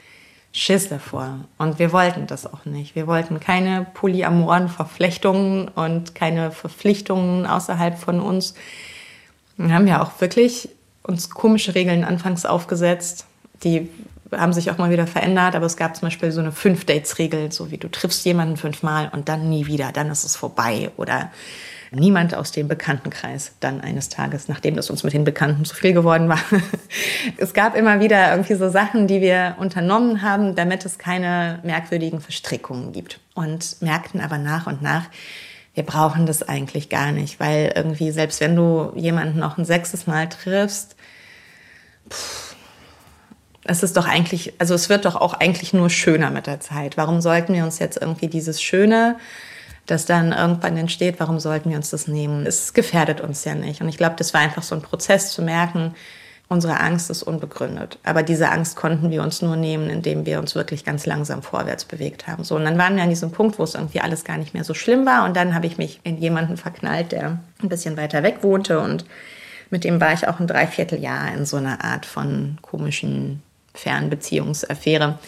[0.52, 1.40] Schiss davor.
[1.58, 2.94] Und wir wollten das auch nicht.
[2.94, 8.54] Wir wollten keine polyamoren Verflechtungen und keine Verpflichtungen außerhalb von uns.
[9.56, 10.68] Wir haben ja auch wirklich
[11.02, 13.26] uns komische Regeln anfangs aufgesetzt.
[13.64, 13.88] Die
[14.32, 17.70] haben sich auch mal wieder verändert, aber es gab zum Beispiel so eine Fünf-Dates-Regel, so
[17.70, 20.90] wie du triffst jemanden fünfmal und dann nie wieder, dann ist es vorbei.
[20.96, 21.30] Oder
[21.90, 25.92] niemand aus dem Bekanntenkreis dann eines Tages, nachdem es uns mit den Bekannten zu viel
[25.92, 26.40] geworden war.
[27.36, 32.20] es gab immer wieder irgendwie so Sachen, die wir unternommen haben, damit es keine merkwürdigen
[32.20, 33.20] Verstrickungen gibt.
[33.34, 35.04] Und merkten aber nach und nach,
[35.74, 40.06] wir brauchen das eigentlich gar nicht, weil irgendwie, selbst wenn du jemanden noch ein sechstes
[40.06, 40.96] Mal triffst,
[42.10, 42.51] pff,
[43.64, 46.96] es ist doch eigentlich, also es wird doch auch eigentlich nur schöner mit der Zeit.
[46.96, 49.16] Warum sollten wir uns jetzt irgendwie dieses Schöne
[49.86, 52.46] das dann irgendwann entsteht, warum sollten wir uns das nehmen?
[52.46, 53.80] Es gefährdet uns ja nicht.
[53.80, 55.94] Und ich glaube, das war einfach so ein Prozess zu merken,
[56.48, 57.98] unsere Angst ist unbegründet.
[58.04, 61.84] Aber diese Angst konnten wir uns nur nehmen, indem wir uns wirklich ganz langsam vorwärts
[61.84, 62.44] bewegt haben.
[62.44, 64.64] So, und dann waren wir an diesem Punkt, wo es irgendwie alles gar nicht mehr
[64.64, 65.24] so schlimm war.
[65.24, 68.80] Und dann habe ich mich in jemanden verknallt, der ein bisschen weiter weg wohnte.
[68.80, 69.04] Und
[69.70, 73.42] mit dem war ich auch ein Dreivierteljahr in so einer Art von komischen
[73.74, 75.18] Fernbeziehungsaffäre.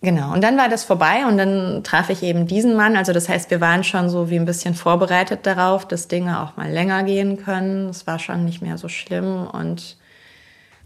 [0.00, 2.96] Genau, und dann war das vorbei und dann traf ich eben diesen Mann.
[2.96, 6.56] Also das heißt, wir waren schon so wie ein bisschen vorbereitet darauf, dass Dinge auch
[6.56, 7.88] mal länger gehen können.
[7.88, 9.96] Es war schon nicht mehr so schlimm und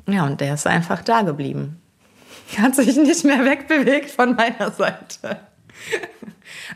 [0.09, 1.81] ja, und der ist einfach da geblieben.
[2.59, 5.39] Hat sich nicht mehr wegbewegt von meiner Seite.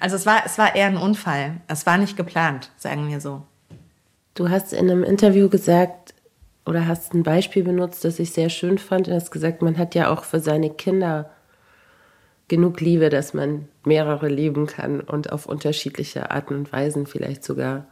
[0.00, 1.58] Also es war, es war eher ein Unfall.
[1.68, 3.42] Es war nicht geplant, sagen wir so.
[4.34, 6.14] Du hast in einem Interview gesagt,
[6.66, 9.06] oder hast ein Beispiel benutzt, das ich sehr schön fand.
[9.06, 11.30] Du hast gesagt, man hat ja auch für seine Kinder
[12.48, 17.86] genug Liebe, dass man mehrere lieben kann und auf unterschiedliche Arten und Weisen vielleicht sogar.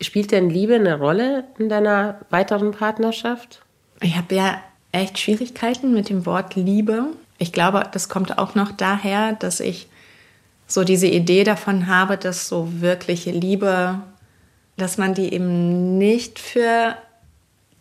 [0.00, 3.62] Spielt denn Liebe eine Rolle in deiner weiteren Partnerschaft?
[4.00, 7.06] Ich habe ja echt Schwierigkeiten mit dem Wort Liebe.
[7.38, 9.88] Ich glaube, das kommt auch noch daher, dass ich
[10.66, 14.00] so diese Idee davon habe, dass so wirkliche Liebe,
[14.76, 16.96] dass man die eben nicht für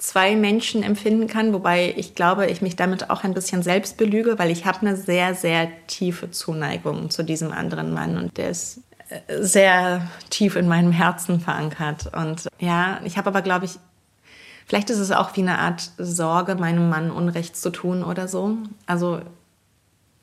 [0.01, 4.39] zwei Menschen empfinden kann, wobei ich glaube, ich mich damit auch ein bisschen selbst belüge,
[4.39, 8.81] weil ich habe eine sehr, sehr tiefe Zuneigung zu diesem anderen Mann und der ist
[9.09, 12.11] äh, sehr tief in meinem Herzen verankert.
[12.15, 13.73] Und ja, ich habe aber, glaube ich,
[14.65, 18.57] vielleicht ist es auch wie eine Art Sorge, meinem Mann Unrecht zu tun oder so.
[18.87, 19.21] Also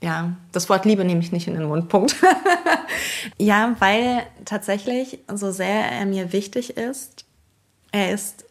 [0.02, 2.16] ja, das Wort Liebe nehme ich nicht in den Mundpunkt.
[3.38, 7.24] ja, weil tatsächlich, so sehr er mir wichtig ist,
[7.92, 8.44] er ist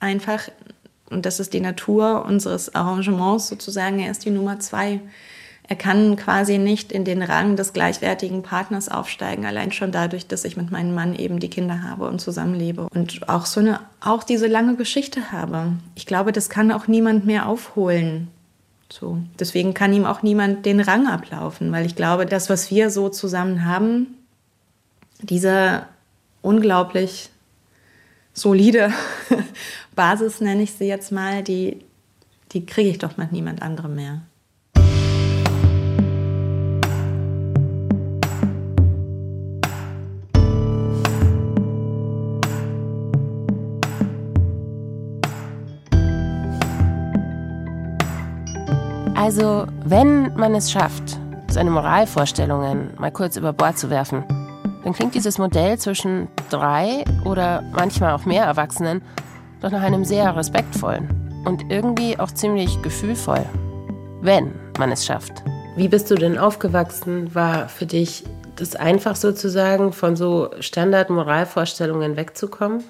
[0.00, 0.48] einfach,
[1.10, 5.00] und das ist die Natur unseres Arrangements sozusagen, er ist die Nummer zwei.
[5.70, 10.46] Er kann quasi nicht in den Rang des gleichwertigen Partners aufsteigen, allein schon dadurch, dass
[10.46, 14.24] ich mit meinem Mann eben die Kinder habe und zusammenlebe und auch so eine, auch
[14.24, 15.74] diese lange Geschichte habe.
[15.94, 18.28] Ich glaube, das kann auch niemand mehr aufholen.
[18.90, 19.18] So.
[19.38, 23.10] Deswegen kann ihm auch niemand den Rang ablaufen, weil ich glaube, das, was wir so
[23.10, 24.06] zusammen haben,
[25.20, 25.82] diese
[26.40, 27.28] unglaublich
[28.32, 28.90] solide
[29.98, 31.84] Basis, nenne ich sie jetzt mal, die,
[32.52, 34.20] die kriege ich doch mit niemand anderem mehr.
[49.16, 51.18] Also, wenn man es schafft,
[51.50, 54.22] seine Moralvorstellungen mal kurz über Bord zu werfen,
[54.84, 59.02] dann klingt dieses Modell zwischen drei oder manchmal auch mehr Erwachsenen
[59.60, 61.08] doch nach einem sehr respektvollen
[61.44, 63.44] und irgendwie auch ziemlich gefühlvoll.
[64.20, 65.32] Wenn man es schafft.
[65.76, 67.34] Wie bist du denn aufgewachsen?
[67.34, 68.24] War für dich
[68.56, 72.84] das einfach sozusagen von so Standard-Moralvorstellungen wegzukommen?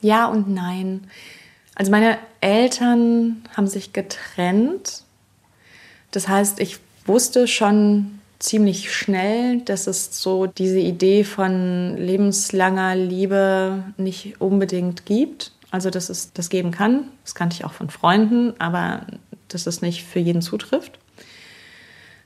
[0.00, 1.08] Ja und nein.
[1.74, 5.04] Also meine Eltern haben sich getrennt
[6.12, 13.82] das heißt, ich wusste schon ziemlich schnell, dass es so diese Idee von lebenslanger Liebe
[13.96, 15.52] nicht unbedingt gibt.
[15.72, 17.08] Also, dass es das geben kann.
[17.24, 19.06] Das kannte ich auch von Freunden, aber
[19.48, 21.00] dass es nicht für jeden zutrifft.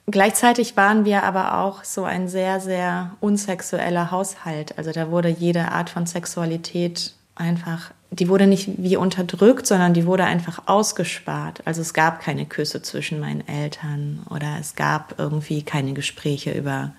[0.08, 4.76] Gleichzeitig waren wir aber auch so ein sehr, sehr unsexueller Haushalt.
[4.78, 10.06] Also da wurde jede Art von Sexualität einfach die wurde nicht wie unterdrückt, sondern die
[10.06, 11.62] wurde einfach ausgespart.
[11.64, 16.94] Also es gab keine Küsse zwischen meinen Eltern oder es gab irgendwie keine Gespräche über,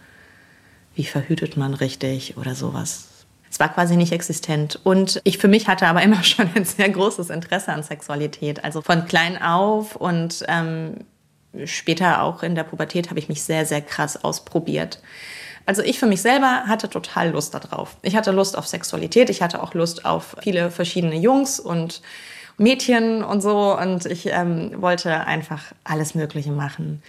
[0.95, 3.07] wie verhütet man richtig oder sowas.
[3.49, 4.79] Es war quasi nicht existent.
[4.83, 8.63] Und ich für mich hatte aber immer schon ein sehr großes Interesse an Sexualität.
[8.63, 11.05] Also von klein auf und ähm,
[11.65, 14.99] später auch in der Pubertät habe ich mich sehr, sehr krass ausprobiert.
[15.65, 17.97] Also ich für mich selber hatte total Lust darauf.
[18.01, 22.01] Ich hatte Lust auf Sexualität, ich hatte auch Lust auf viele verschiedene Jungs und
[22.57, 27.03] Mädchen und so und ich ähm, wollte einfach alles Mögliche machen.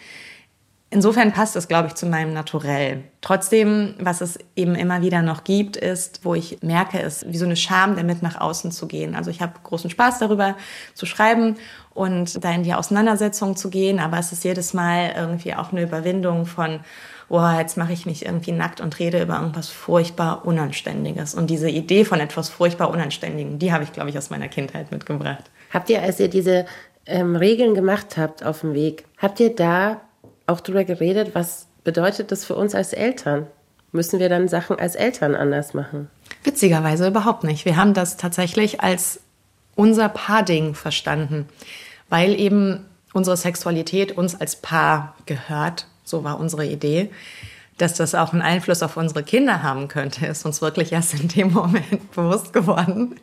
[0.91, 3.05] Insofern passt es, glaube ich, zu meinem Naturell.
[3.21, 7.45] Trotzdem, was es eben immer wieder noch gibt, ist, wo ich merke, ist wie so
[7.45, 9.15] eine Scham, damit nach außen zu gehen.
[9.15, 10.57] Also ich habe großen Spaß darüber
[10.95, 11.57] zu schreiben
[11.93, 15.83] und da in die Auseinandersetzung zu gehen, aber es ist jedes Mal irgendwie auch eine
[15.83, 16.81] Überwindung von,
[17.29, 21.35] oh, jetzt mache ich mich irgendwie nackt und rede über irgendwas furchtbar Unanständiges.
[21.35, 24.91] Und diese Idee von etwas furchtbar Unanständigem, die habe ich, glaube ich, aus meiner Kindheit
[24.91, 25.45] mitgebracht.
[25.71, 26.65] Habt ihr, als ihr diese
[27.05, 30.01] ähm, Regeln gemacht habt auf dem Weg, habt ihr da
[30.49, 33.47] auch drüber geredet, was bedeutet das für uns als Eltern?
[33.93, 36.11] Müssen wir dann Sachen als Eltern anders machen?
[36.45, 37.65] Witzigerweise überhaupt nicht.
[37.65, 39.21] Wir haben das tatsächlich als
[39.75, 41.49] unser Paar-Ding verstanden,
[42.09, 47.11] weil eben unsere Sexualität uns als Paar gehört so war unsere Idee.
[47.77, 51.29] Dass das auch einen Einfluss auf unsere Kinder haben könnte, ist uns wirklich erst in
[51.29, 53.21] dem Moment bewusst geworden,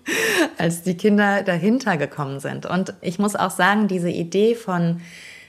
[0.58, 2.66] als die Kinder dahinter gekommen sind.
[2.66, 5.02] Und ich muss auch sagen, diese Idee von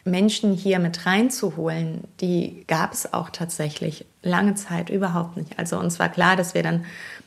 [0.07, 5.59] Menschen hier mit reinzuholen, die gab es auch tatsächlich lange Zeit überhaupt nicht.
[5.59, 6.85] Also uns war klar, dass wir dann,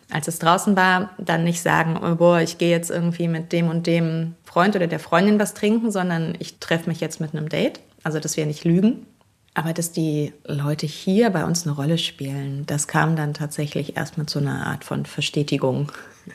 [0.09, 3.69] als es draußen war, dann nicht sagen, oh, boah, ich gehe jetzt irgendwie mit dem
[3.69, 7.49] und dem Freund oder der Freundin was trinken, sondern ich treffe mich jetzt mit einem
[7.49, 7.79] Date.
[8.03, 9.05] Also dass wir nicht lügen,
[9.53, 14.25] aber dass die Leute hier bei uns eine Rolle spielen, das kam dann tatsächlich erstmal
[14.25, 15.91] zu einer Art von Verstetigung.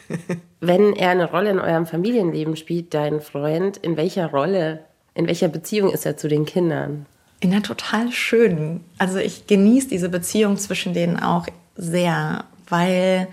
[0.61, 5.49] Wenn er eine Rolle in eurem Familienleben spielt, dein Freund, in welcher Rolle, in welcher
[5.49, 7.07] Beziehung ist er zu den Kindern?
[7.41, 8.85] In einer total schönen.
[8.99, 11.47] Also ich genieße diese Beziehung zwischen denen auch
[11.77, 13.29] sehr, weil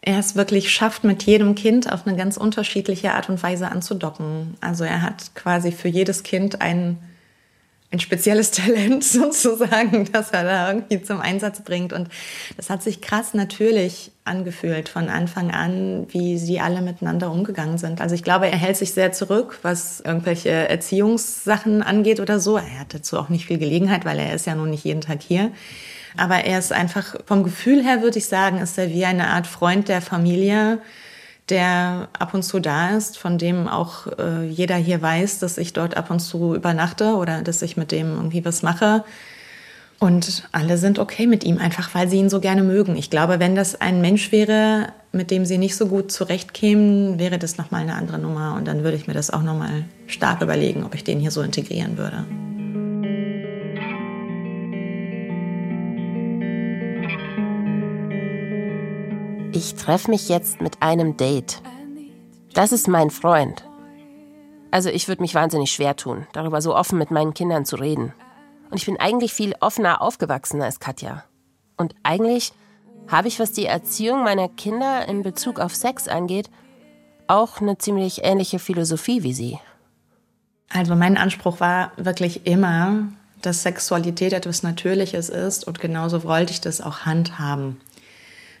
[0.00, 4.56] er es wirklich schafft, mit jedem Kind auf eine ganz unterschiedliche Art und Weise anzudocken.
[4.60, 6.98] Also er hat quasi für jedes Kind einen
[7.90, 11.92] ein spezielles Talent sozusagen, das er da irgendwie zum Einsatz bringt.
[11.92, 12.08] Und
[12.56, 18.00] das hat sich krass natürlich angefühlt von Anfang an, wie sie alle miteinander umgegangen sind.
[18.00, 22.56] Also ich glaube, er hält sich sehr zurück, was irgendwelche Erziehungssachen angeht oder so.
[22.56, 25.22] Er hat dazu auch nicht viel Gelegenheit, weil er ist ja nun nicht jeden Tag
[25.22, 25.52] hier.
[26.16, 29.46] Aber er ist einfach vom Gefühl her, würde ich sagen, ist er wie eine Art
[29.46, 30.80] Freund der Familie,
[31.50, 35.72] der ab und zu da ist, von dem auch äh, jeder hier weiß, dass ich
[35.72, 39.04] dort ab und zu übernachte oder dass ich mit dem irgendwie was mache.
[40.00, 42.96] Und alle sind okay mit ihm, einfach weil sie ihn so gerne mögen.
[42.96, 47.38] Ich glaube, wenn das ein Mensch wäre, mit dem sie nicht so gut zurechtkämen, wäre
[47.38, 48.54] das nochmal eine andere Nummer.
[48.54, 51.42] Und dann würde ich mir das auch nochmal stark überlegen, ob ich den hier so
[51.42, 52.24] integrieren würde.
[59.56, 61.62] Ich treffe mich jetzt mit einem Date.
[62.54, 63.64] Das ist mein Freund.
[64.72, 68.12] Also ich würde mich wahnsinnig schwer tun, darüber so offen mit meinen Kindern zu reden.
[68.70, 71.22] Und ich bin eigentlich viel offener aufgewachsen als Katja.
[71.76, 72.52] Und eigentlich
[73.06, 76.50] habe ich, was die Erziehung meiner Kinder in Bezug auf Sex angeht,
[77.28, 79.60] auch eine ziemlich ähnliche Philosophie wie sie.
[80.68, 83.06] Also mein Anspruch war wirklich immer,
[83.40, 87.80] dass Sexualität etwas Natürliches ist und genauso wollte ich das auch handhaben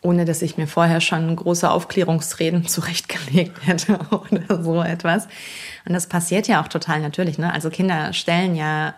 [0.04, 5.26] ohne dass ich mir vorher schon große Aufklärungsreden zurechtgelegt hätte oder so etwas.
[5.86, 7.38] Und das passiert ja auch total natürlich.
[7.38, 7.52] Ne?
[7.52, 8.94] Also Kinder stellen ja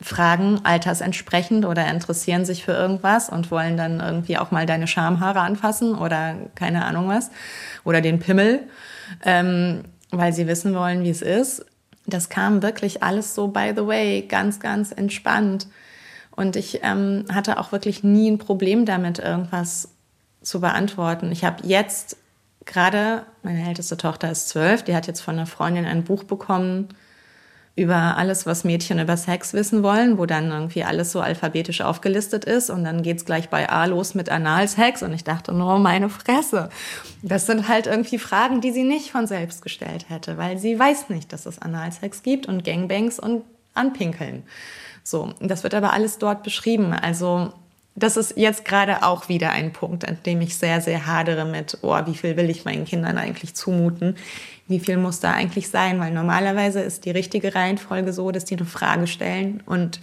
[0.00, 5.40] Fragen altersentsprechend oder interessieren sich für irgendwas und wollen dann irgendwie auch mal deine Schamhaare
[5.40, 7.30] anfassen oder keine Ahnung was
[7.84, 8.68] oder den Pimmel,
[9.24, 11.64] ähm, weil sie wissen wollen, wie es ist.
[12.06, 15.68] Das kam wirklich alles so, by the way, ganz, ganz entspannt.
[16.36, 19.93] Und ich ähm, hatte auch wirklich nie ein Problem damit, irgendwas
[20.44, 21.32] zu beantworten.
[21.32, 22.16] Ich habe jetzt
[22.64, 26.88] gerade, meine älteste Tochter ist zwölf, die hat jetzt von einer Freundin ein Buch bekommen
[27.76, 32.44] über alles, was Mädchen über Sex wissen wollen, wo dann irgendwie alles so alphabetisch aufgelistet
[32.44, 36.08] ist und dann geht's gleich bei A los mit Analsex und ich dachte, nur meine
[36.08, 36.68] Fresse.
[37.22, 41.08] Das sind halt irgendwie Fragen, die sie nicht von selbst gestellt hätte, weil sie weiß
[41.08, 43.42] nicht, dass es Analsex gibt und Gangbangs und
[43.74, 44.44] Anpinkeln.
[45.02, 46.92] So, das wird aber alles dort beschrieben.
[46.92, 47.52] Also
[47.96, 51.78] das ist jetzt gerade auch wieder ein Punkt, an dem ich sehr, sehr hadere mit,
[51.82, 54.16] oh, wie viel will ich meinen Kindern eigentlich zumuten?
[54.66, 56.00] Wie viel muss da eigentlich sein?
[56.00, 60.00] Weil normalerweise ist die richtige Reihenfolge so, dass die eine Frage stellen und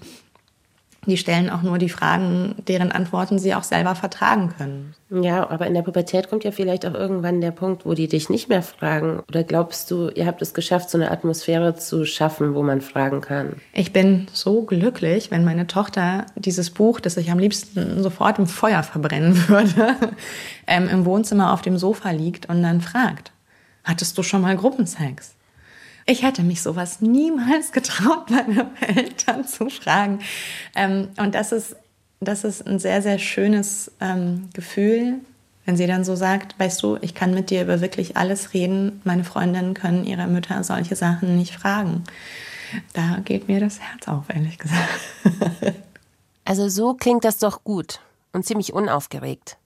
[1.08, 4.94] die stellen auch nur die Fragen, deren Antworten sie auch selber vertragen können.
[5.10, 8.30] Ja, aber in der Pubertät kommt ja vielleicht auch irgendwann der Punkt, wo die dich
[8.30, 9.24] nicht mehr fragen.
[9.28, 13.22] Oder glaubst du, ihr habt es geschafft, so eine Atmosphäre zu schaffen, wo man fragen
[13.22, 13.54] kann?
[13.74, 18.46] Ich bin so glücklich, wenn meine Tochter dieses Buch, das ich am liebsten sofort im
[18.46, 19.96] Feuer verbrennen würde,
[20.68, 23.32] ähm, im Wohnzimmer auf dem Sofa liegt und dann fragt,
[23.84, 25.36] hattest du schon mal Gruppensex?
[26.06, 30.20] Ich hätte mich sowas niemals getraut, meine Eltern zu fragen.
[30.76, 31.76] Ähm, und das ist,
[32.20, 35.20] das ist ein sehr, sehr schönes ähm, Gefühl,
[35.66, 39.02] wenn sie dann so sagt, weißt du, ich kann mit dir über wirklich alles reden.
[39.04, 42.04] Meine Freundinnen können ihre Mütter solche Sachen nicht fragen.
[42.94, 44.90] Da geht mir das Herz auf, ehrlich gesagt.
[46.44, 48.02] Also so klingt das doch gut
[48.34, 49.58] und ziemlich unaufgeregt.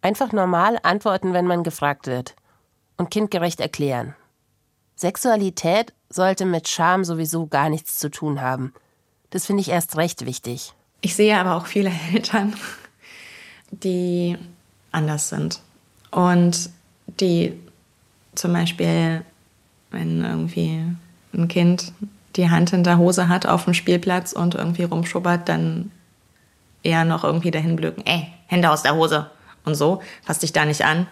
[0.00, 2.34] Einfach normal antworten, wenn man gefragt wird.
[2.96, 4.16] Und kindgerecht erklären.
[4.98, 8.72] Sexualität sollte mit Scham sowieso gar nichts zu tun haben.
[9.30, 10.72] Das finde ich erst recht wichtig.
[11.02, 12.54] Ich sehe aber auch viele Eltern,
[13.70, 14.36] die
[14.90, 15.60] anders sind.
[16.10, 16.70] Und
[17.06, 17.52] die
[18.34, 19.24] zum Beispiel,
[19.90, 20.84] wenn irgendwie
[21.32, 21.92] ein Kind
[22.34, 25.92] die Hand in der Hose hat auf dem Spielplatz und irgendwie rumschubbert, dann
[26.82, 29.30] eher noch irgendwie dahin blöken, ey, Hände aus der Hose
[29.64, 31.06] und so, fass dich da nicht an.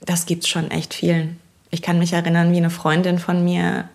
[0.00, 1.38] Das gibt's schon echt vielen.
[1.70, 3.88] Ich kann mich erinnern, wie eine Freundin von mir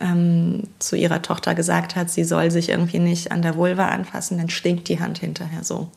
[0.00, 4.38] ähm, zu ihrer Tochter gesagt hat, sie soll sich irgendwie nicht an der Vulva anfassen,
[4.38, 5.90] dann stinkt die Hand hinterher so.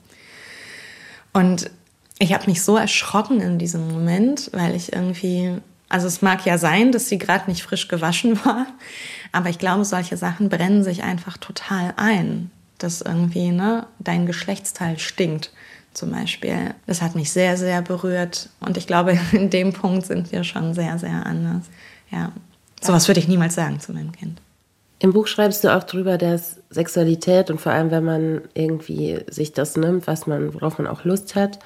[1.34, 1.70] Und
[2.20, 5.54] ich habe mich so erschrocken in diesem Moment, weil ich irgendwie,
[5.90, 8.68] also es mag ja sein, dass sie gerade nicht frisch gewaschen war,
[9.32, 15.00] aber ich glaube, solche Sachen brennen sich einfach total ein, dass irgendwie ne, dein Geschlechtsteil
[15.00, 15.52] stinkt
[15.96, 16.76] zum Beispiel.
[16.86, 18.50] Das hat mich sehr, sehr berührt.
[18.60, 21.66] Und ich glaube, in dem Punkt sind wir schon sehr, sehr anders.
[22.12, 22.32] Ja.
[22.82, 24.42] Sowas würde ich niemals sagen zu meinem Kind.
[25.00, 29.52] Im Buch schreibst du auch darüber, dass Sexualität und vor allem, wenn man irgendwie sich
[29.52, 31.60] das nimmt, was man, worauf man auch Lust hat,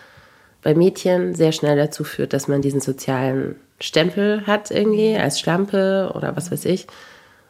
[0.61, 6.11] bei Mädchen sehr schnell dazu führt, dass man diesen sozialen Stempel hat irgendwie als Schlampe
[6.15, 6.87] oder was weiß ich.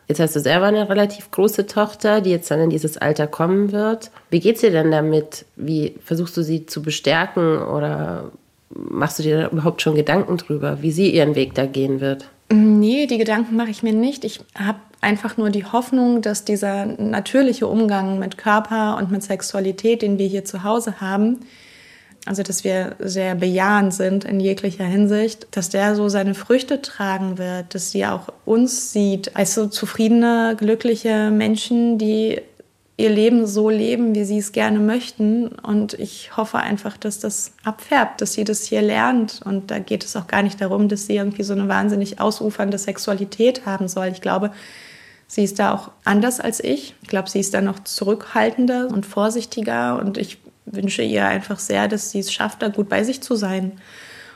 [0.10, 3.72] Jetzt hast du selber eine relativ große Tochter, die jetzt dann in dieses Alter kommen
[3.72, 4.10] wird.
[4.32, 5.46] Wie geht's dir denn damit?
[5.56, 8.32] Wie versuchst du sie zu bestärken oder
[8.72, 12.28] machst du dir da überhaupt schon Gedanken drüber, wie sie ihren Weg da gehen wird?
[12.52, 14.26] Nee, die Gedanken mache ich mir nicht.
[14.26, 20.02] Ich habe einfach nur die Hoffnung, dass dieser natürliche Umgang mit Körper und mit Sexualität,
[20.02, 21.42] den wir hier zu Hause haben,
[22.30, 27.40] also dass wir sehr bejahend sind in jeglicher Hinsicht, dass der so seine Früchte tragen
[27.40, 32.40] wird, dass sie auch uns sieht als so zufriedene, glückliche Menschen, die
[32.98, 35.48] ihr Leben so leben, wie sie es gerne möchten.
[35.48, 39.42] Und ich hoffe einfach, dass das abfärbt, dass sie das hier lernt.
[39.44, 42.78] Und da geht es auch gar nicht darum, dass sie irgendwie so eine wahnsinnig ausufernde
[42.78, 44.10] Sexualität haben soll.
[44.10, 44.52] Ich glaube,
[45.26, 46.94] sie ist da auch anders als ich.
[47.02, 50.00] Ich glaube, sie ist da noch zurückhaltender und vorsichtiger.
[50.00, 50.38] Und ich
[50.72, 53.74] wünsche ihr einfach sehr, dass sie es schafft, da gut bei sich zu sein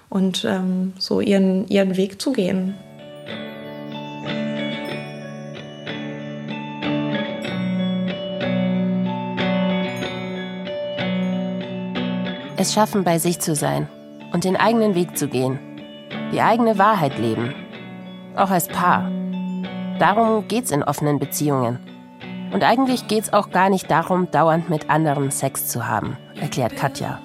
[0.10, 2.76] und ähm, so ihren, ihren Weg zu gehen.
[12.58, 13.90] Es schaffen, bei sich zu sein
[14.32, 15.60] und den eigenen Weg zu gehen.
[16.32, 17.54] Die eigene Wahrheit leben.
[18.36, 19.12] Auch als Paar.
[20.00, 21.80] Darum geht's in offenen Beziehungen.
[22.54, 27.20] Und eigentlich geht's auch gar nicht darum, dauernd mit anderen Sex zu haben, erklärt Katja.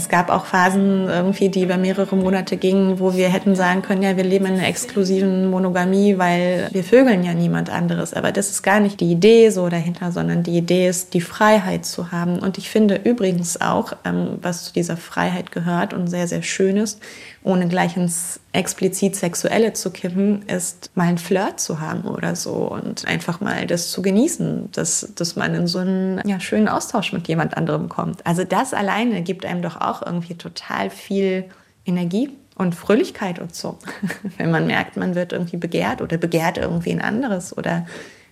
[0.00, 4.02] Es gab auch Phasen irgendwie, die über mehrere Monate gingen, wo wir hätten sagen können,
[4.02, 8.14] ja, wir leben in einer exklusiven Monogamie, weil wir vögeln ja niemand anderes.
[8.14, 11.84] Aber das ist gar nicht die Idee so dahinter, sondern die Idee ist, die Freiheit
[11.84, 12.38] zu haben.
[12.38, 16.78] Und ich finde übrigens auch, ähm, was zu dieser Freiheit gehört und sehr, sehr schön
[16.78, 16.98] ist,
[17.42, 22.52] ohne gleich ins explizit Sexuelle zu kippen, ist mal ein Flirt zu haben oder so
[22.52, 27.12] und einfach mal das zu genießen, dass, dass man in so einen ja, schönen Austausch
[27.12, 28.26] mit jemand anderem kommt.
[28.26, 31.46] Also das alleine gibt einem doch auch irgendwie total viel
[31.86, 33.78] Energie und Fröhlichkeit und so.
[34.36, 37.86] Wenn man merkt, man wird irgendwie begehrt oder begehrt irgendwie ein anderes oder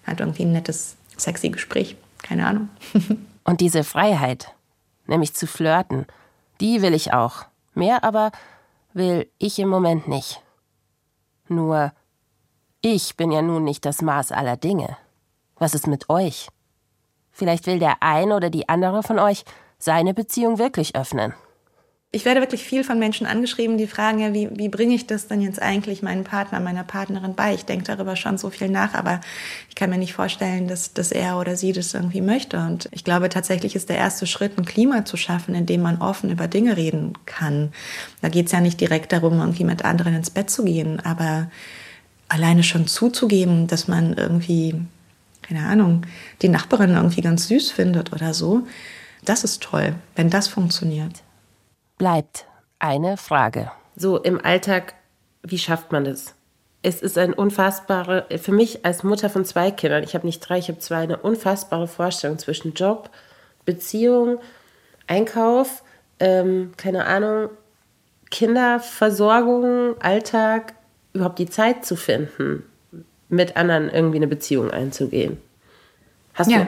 [0.07, 1.97] hat irgendwie ein nettes, sexy Gespräch.
[2.23, 2.69] Keine Ahnung.
[3.45, 4.53] und diese Freiheit,
[5.07, 6.07] nämlich zu flirten,
[6.61, 7.47] die will ich auch.
[7.75, 8.33] Mehr aber
[8.99, 10.43] will ich im Moment nicht.
[11.49, 11.93] Nur,
[12.83, 14.99] ich bin ja nun nicht das Maß aller Dinge.
[15.57, 16.49] Was ist mit euch?
[17.31, 19.45] Vielleicht will der ein oder die andere von euch
[19.79, 21.33] seine Beziehung wirklich öffnen.
[22.11, 25.29] Ich werde wirklich viel von Menschen angeschrieben, die fragen ja, wie, wie bringe ich das
[25.29, 27.53] denn jetzt eigentlich meinem Partner, meiner Partnerin bei?
[27.53, 29.21] Ich denke darüber schon so viel nach, aber
[29.69, 32.57] ich kann mir nicht vorstellen, dass, dass er oder sie das irgendwie möchte.
[32.61, 36.01] Und ich glaube, tatsächlich ist der erste Schritt, ein Klima zu schaffen, in dem man
[36.01, 37.73] offen über Dinge reden kann.
[38.23, 41.51] Da geht es ja nicht direkt darum, irgendwie mit anderen ins Bett zu gehen, aber
[42.29, 44.81] alleine schon zuzugeben, dass man irgendwie,
[45.43, 46.07] keine Ahnung,
[46.41, 48.67] die Nachbarin irgendwie ganz süß findet oder so,
[49.27, 51.23] das ist toll, wenn das funktioniert
[51.99, 52.47] bleibt
[52.79, 53.71] eine Frage.
[53.97, 54.95] So im Alltag,
[55.43, 56.35] wie schafft man das?
[56.83, 60.59] Es ist ein unfassbare, für mich als Mutter von zwei Kindern, ich habe nicht drei,
[60.59, 63.11] ich habe zwei, eine unfassbare Vorstellung zwischen Job,
[63.65, 64.39] Beziehung,
[65.09, 65.83] Einkauf,
[66.21, 67.51] ähm, keine Ahnung,
[68.31, 70.75] Kinderversorgung, Alltag,
[71.13, 72.63] überhaupt die Zeit zu finden,
[73.29, 75.39] mit anderen irgendwie eine Beziehung einzugehen.
[76.35, 76.59] Hast, ja.
[76.59, 76.67] du,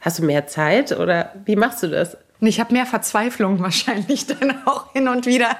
[0.00, 2.16] hast du mehr Zeit oder wie machst du das?
[2.40, 5.56] Und ich habe mehr Verzweiflung wahrscheinlich dann auch hin und wieder.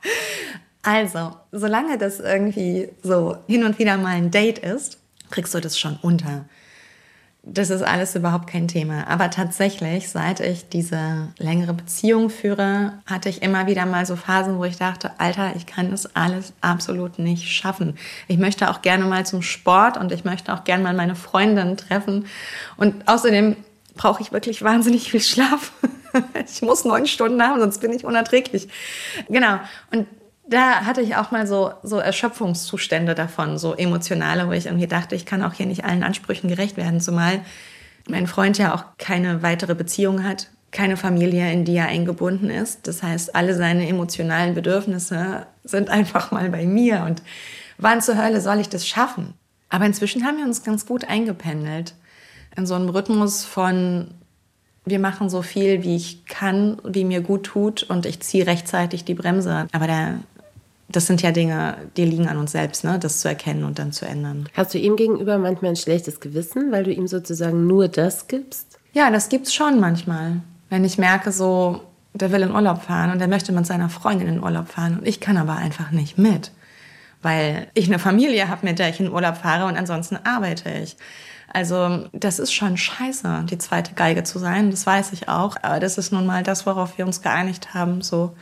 [0.82, 4.98] also, solange das irgendwie so hin und wieder mal ein Date ist,
[5.30, 6.44] kriegst du das schon unter.
[7.44, 9.08] Das ist alles überhaupt kein Thema.
[9.08, 14.58] Aber tatsächlich, seit ich diese längere Beziehung führe, hatte ich immer wieder mal so Phasen,
[14.58, 17.98] wo ich dachte, Alter, ich kann das alles absolut nicht schaffen.
[18.28, 21.76] Ich möchte auch gerne mal zum Sport und ich möchte auch gerne mal meine Freundin
[21.76, 22.26] treffen.
[22.76, 23.56] Und außerdem
[23.94, 25.72] brauche ich wirklich wahnsinnig viel Schlaf.
[26.46, 28.68] ich muss neun Stunden haben, sonst bin ich unerträglich.
[29.28, 29.58] Genau.
[29.90, 30.06] Und
[30.48, 35.14] da hatte ich auch mal so, so Erschöpfungszustände davon, so emotionale, wo ich irgendwie dachte,
[35.14, 37.40] ich kann auch hier nicht allen Ansprüchen gerecht werden, zumal
[38.08, 42.86] mein Freund ja auch keine weitere Beziehung hat, keine Familie, in die er eingebunden ist.
[42.86, 47.04] Das heißt, alle seine emotionalen Bedürfnisse sind einfach mal bei mir.
[47.06, 47.22] Und
[47.78, 49.34] wann zur Hölle soll ich das schaffen?
[49.68, 51.94] Aber inzwischen haben wir uns ganz gut eingependelt
[52.56, 54.08] in so einem Rhythmus von,
[54.84, 59.04] wir machen so viel, wie ich kann, wie mir gut tut und ich ziehe rechtzeitig
[59.04, 59.66] die Bremse.
[59.72, 60.18] Aber der,
[60.88, 62.98] das sind ja Dinge, die liegen an uns selbst, ne?
[62.98, 64.48] das zu erkennen und dann zu ändern.
[64.54, 68.78] Hast du ihm gegenüber manchmal ein schlechtes Gewissen, weil du ihm sozusagen nur das gibst?
[68.92, 70.40] Ja, das gibt's schon manchmal.
[70.68, 71.80] Wenn ich merke, so,
[72.14, 75.06] der will in Urlaub fahren und der möchte mit seiner Freundin in Urlaub fahren und
[75.06, 76.50] ich kann aber einfach nicht mit,
[77.22, 80.96] weil ich eine Familie habe, mit der ich in Urlaub fahre und ansonsten arbeite ich.
[81.52, 85.56] Also das ist schon scheiße, die zweite Geige zu sein, das weiß ich auch.
[85.62, 88.00] Aber das ist nun mal das, worauf wir uns geeinigt haben.
[88.00, 88.34] So.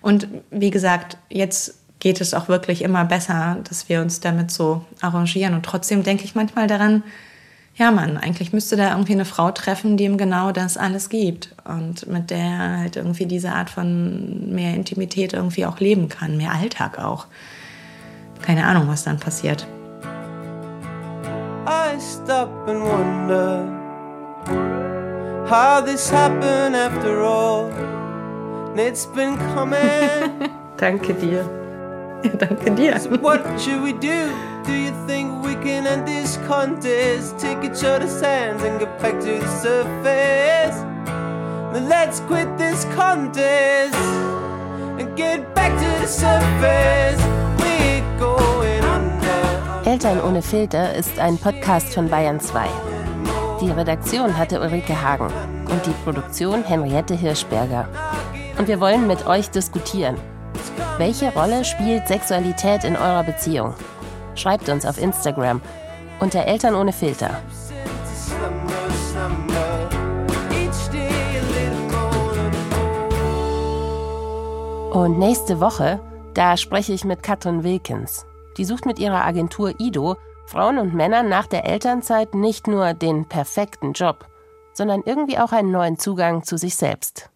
[0.00, 4.84] Und wie gesagt, jetzt geht es auch wirklich immer besser, dass wir uns damit so
[5.00, 5.54] arrangieren.
[5.54, 7.02] Und trotzdem denke ich manchmal daran,
[7.76, 11.54] ja Mann, eigentlich müsste da irgendwie eine Frau treffen, die ihm genau das alles gibt
[11.64, 16.38] und mit der er halt irgendwie diese Art von mehr Intimität irgendwie auch leben kann,
[16.38, 17.26] mehr Alltag auch.
[18.40, 19.66] Keine Ahnung, was dann passiert.
[21.96, 23.64] I stop and wonder
[25.48, 27.70] how this happened after all.
[27.70, 30.52] And It's been coming.
[30.76, 31.48] Danke dir.
[32.36, 32.98] Danke dir.
[33.00, 34.28] So what should we do?
[34.66, 37.38] Do you think we can end this contest?
[37.38, 40.76] Take each other's hands and get back to the surface.
[41.72, 43.96] Then let's quit this contest
[45.00, 47.22] and get back to the surface.
[48.20, 48.45] Going under.
[49.86, 52.66] Eltern ohne Filter ist ein Podcast von Bayern 2.
[53.60, 55.32] Die Redaktion hatte Ulrike Hagen
[55.70, 57.88] und die Produktion Henriette Hirschberger.
[58.58, 60.16] Und wir wollen mit euch diskutieren.
[60.98, 63.74] Welche Rolle spielt Sexualität in eurer Beziehung?
[64.34, 65.62] Schreibt uns auf Instagram
[66.18, 67.40] unter Eltern ohne Filter.
[74.90, 76.00] Und nächste Woche,
[76.34, 78.26] da spreche ich mit Katrin Wilkins.
[78.56, 83.28] Die sucht mit ihrer Agentur Ido Frauen und Männern nach der Elternzeit nicht nur den
[83.28, 84.26] perfekten Job,
[84.72, 87.30] sondern irgendwie auch einen neuen Zugang zu sich selbst.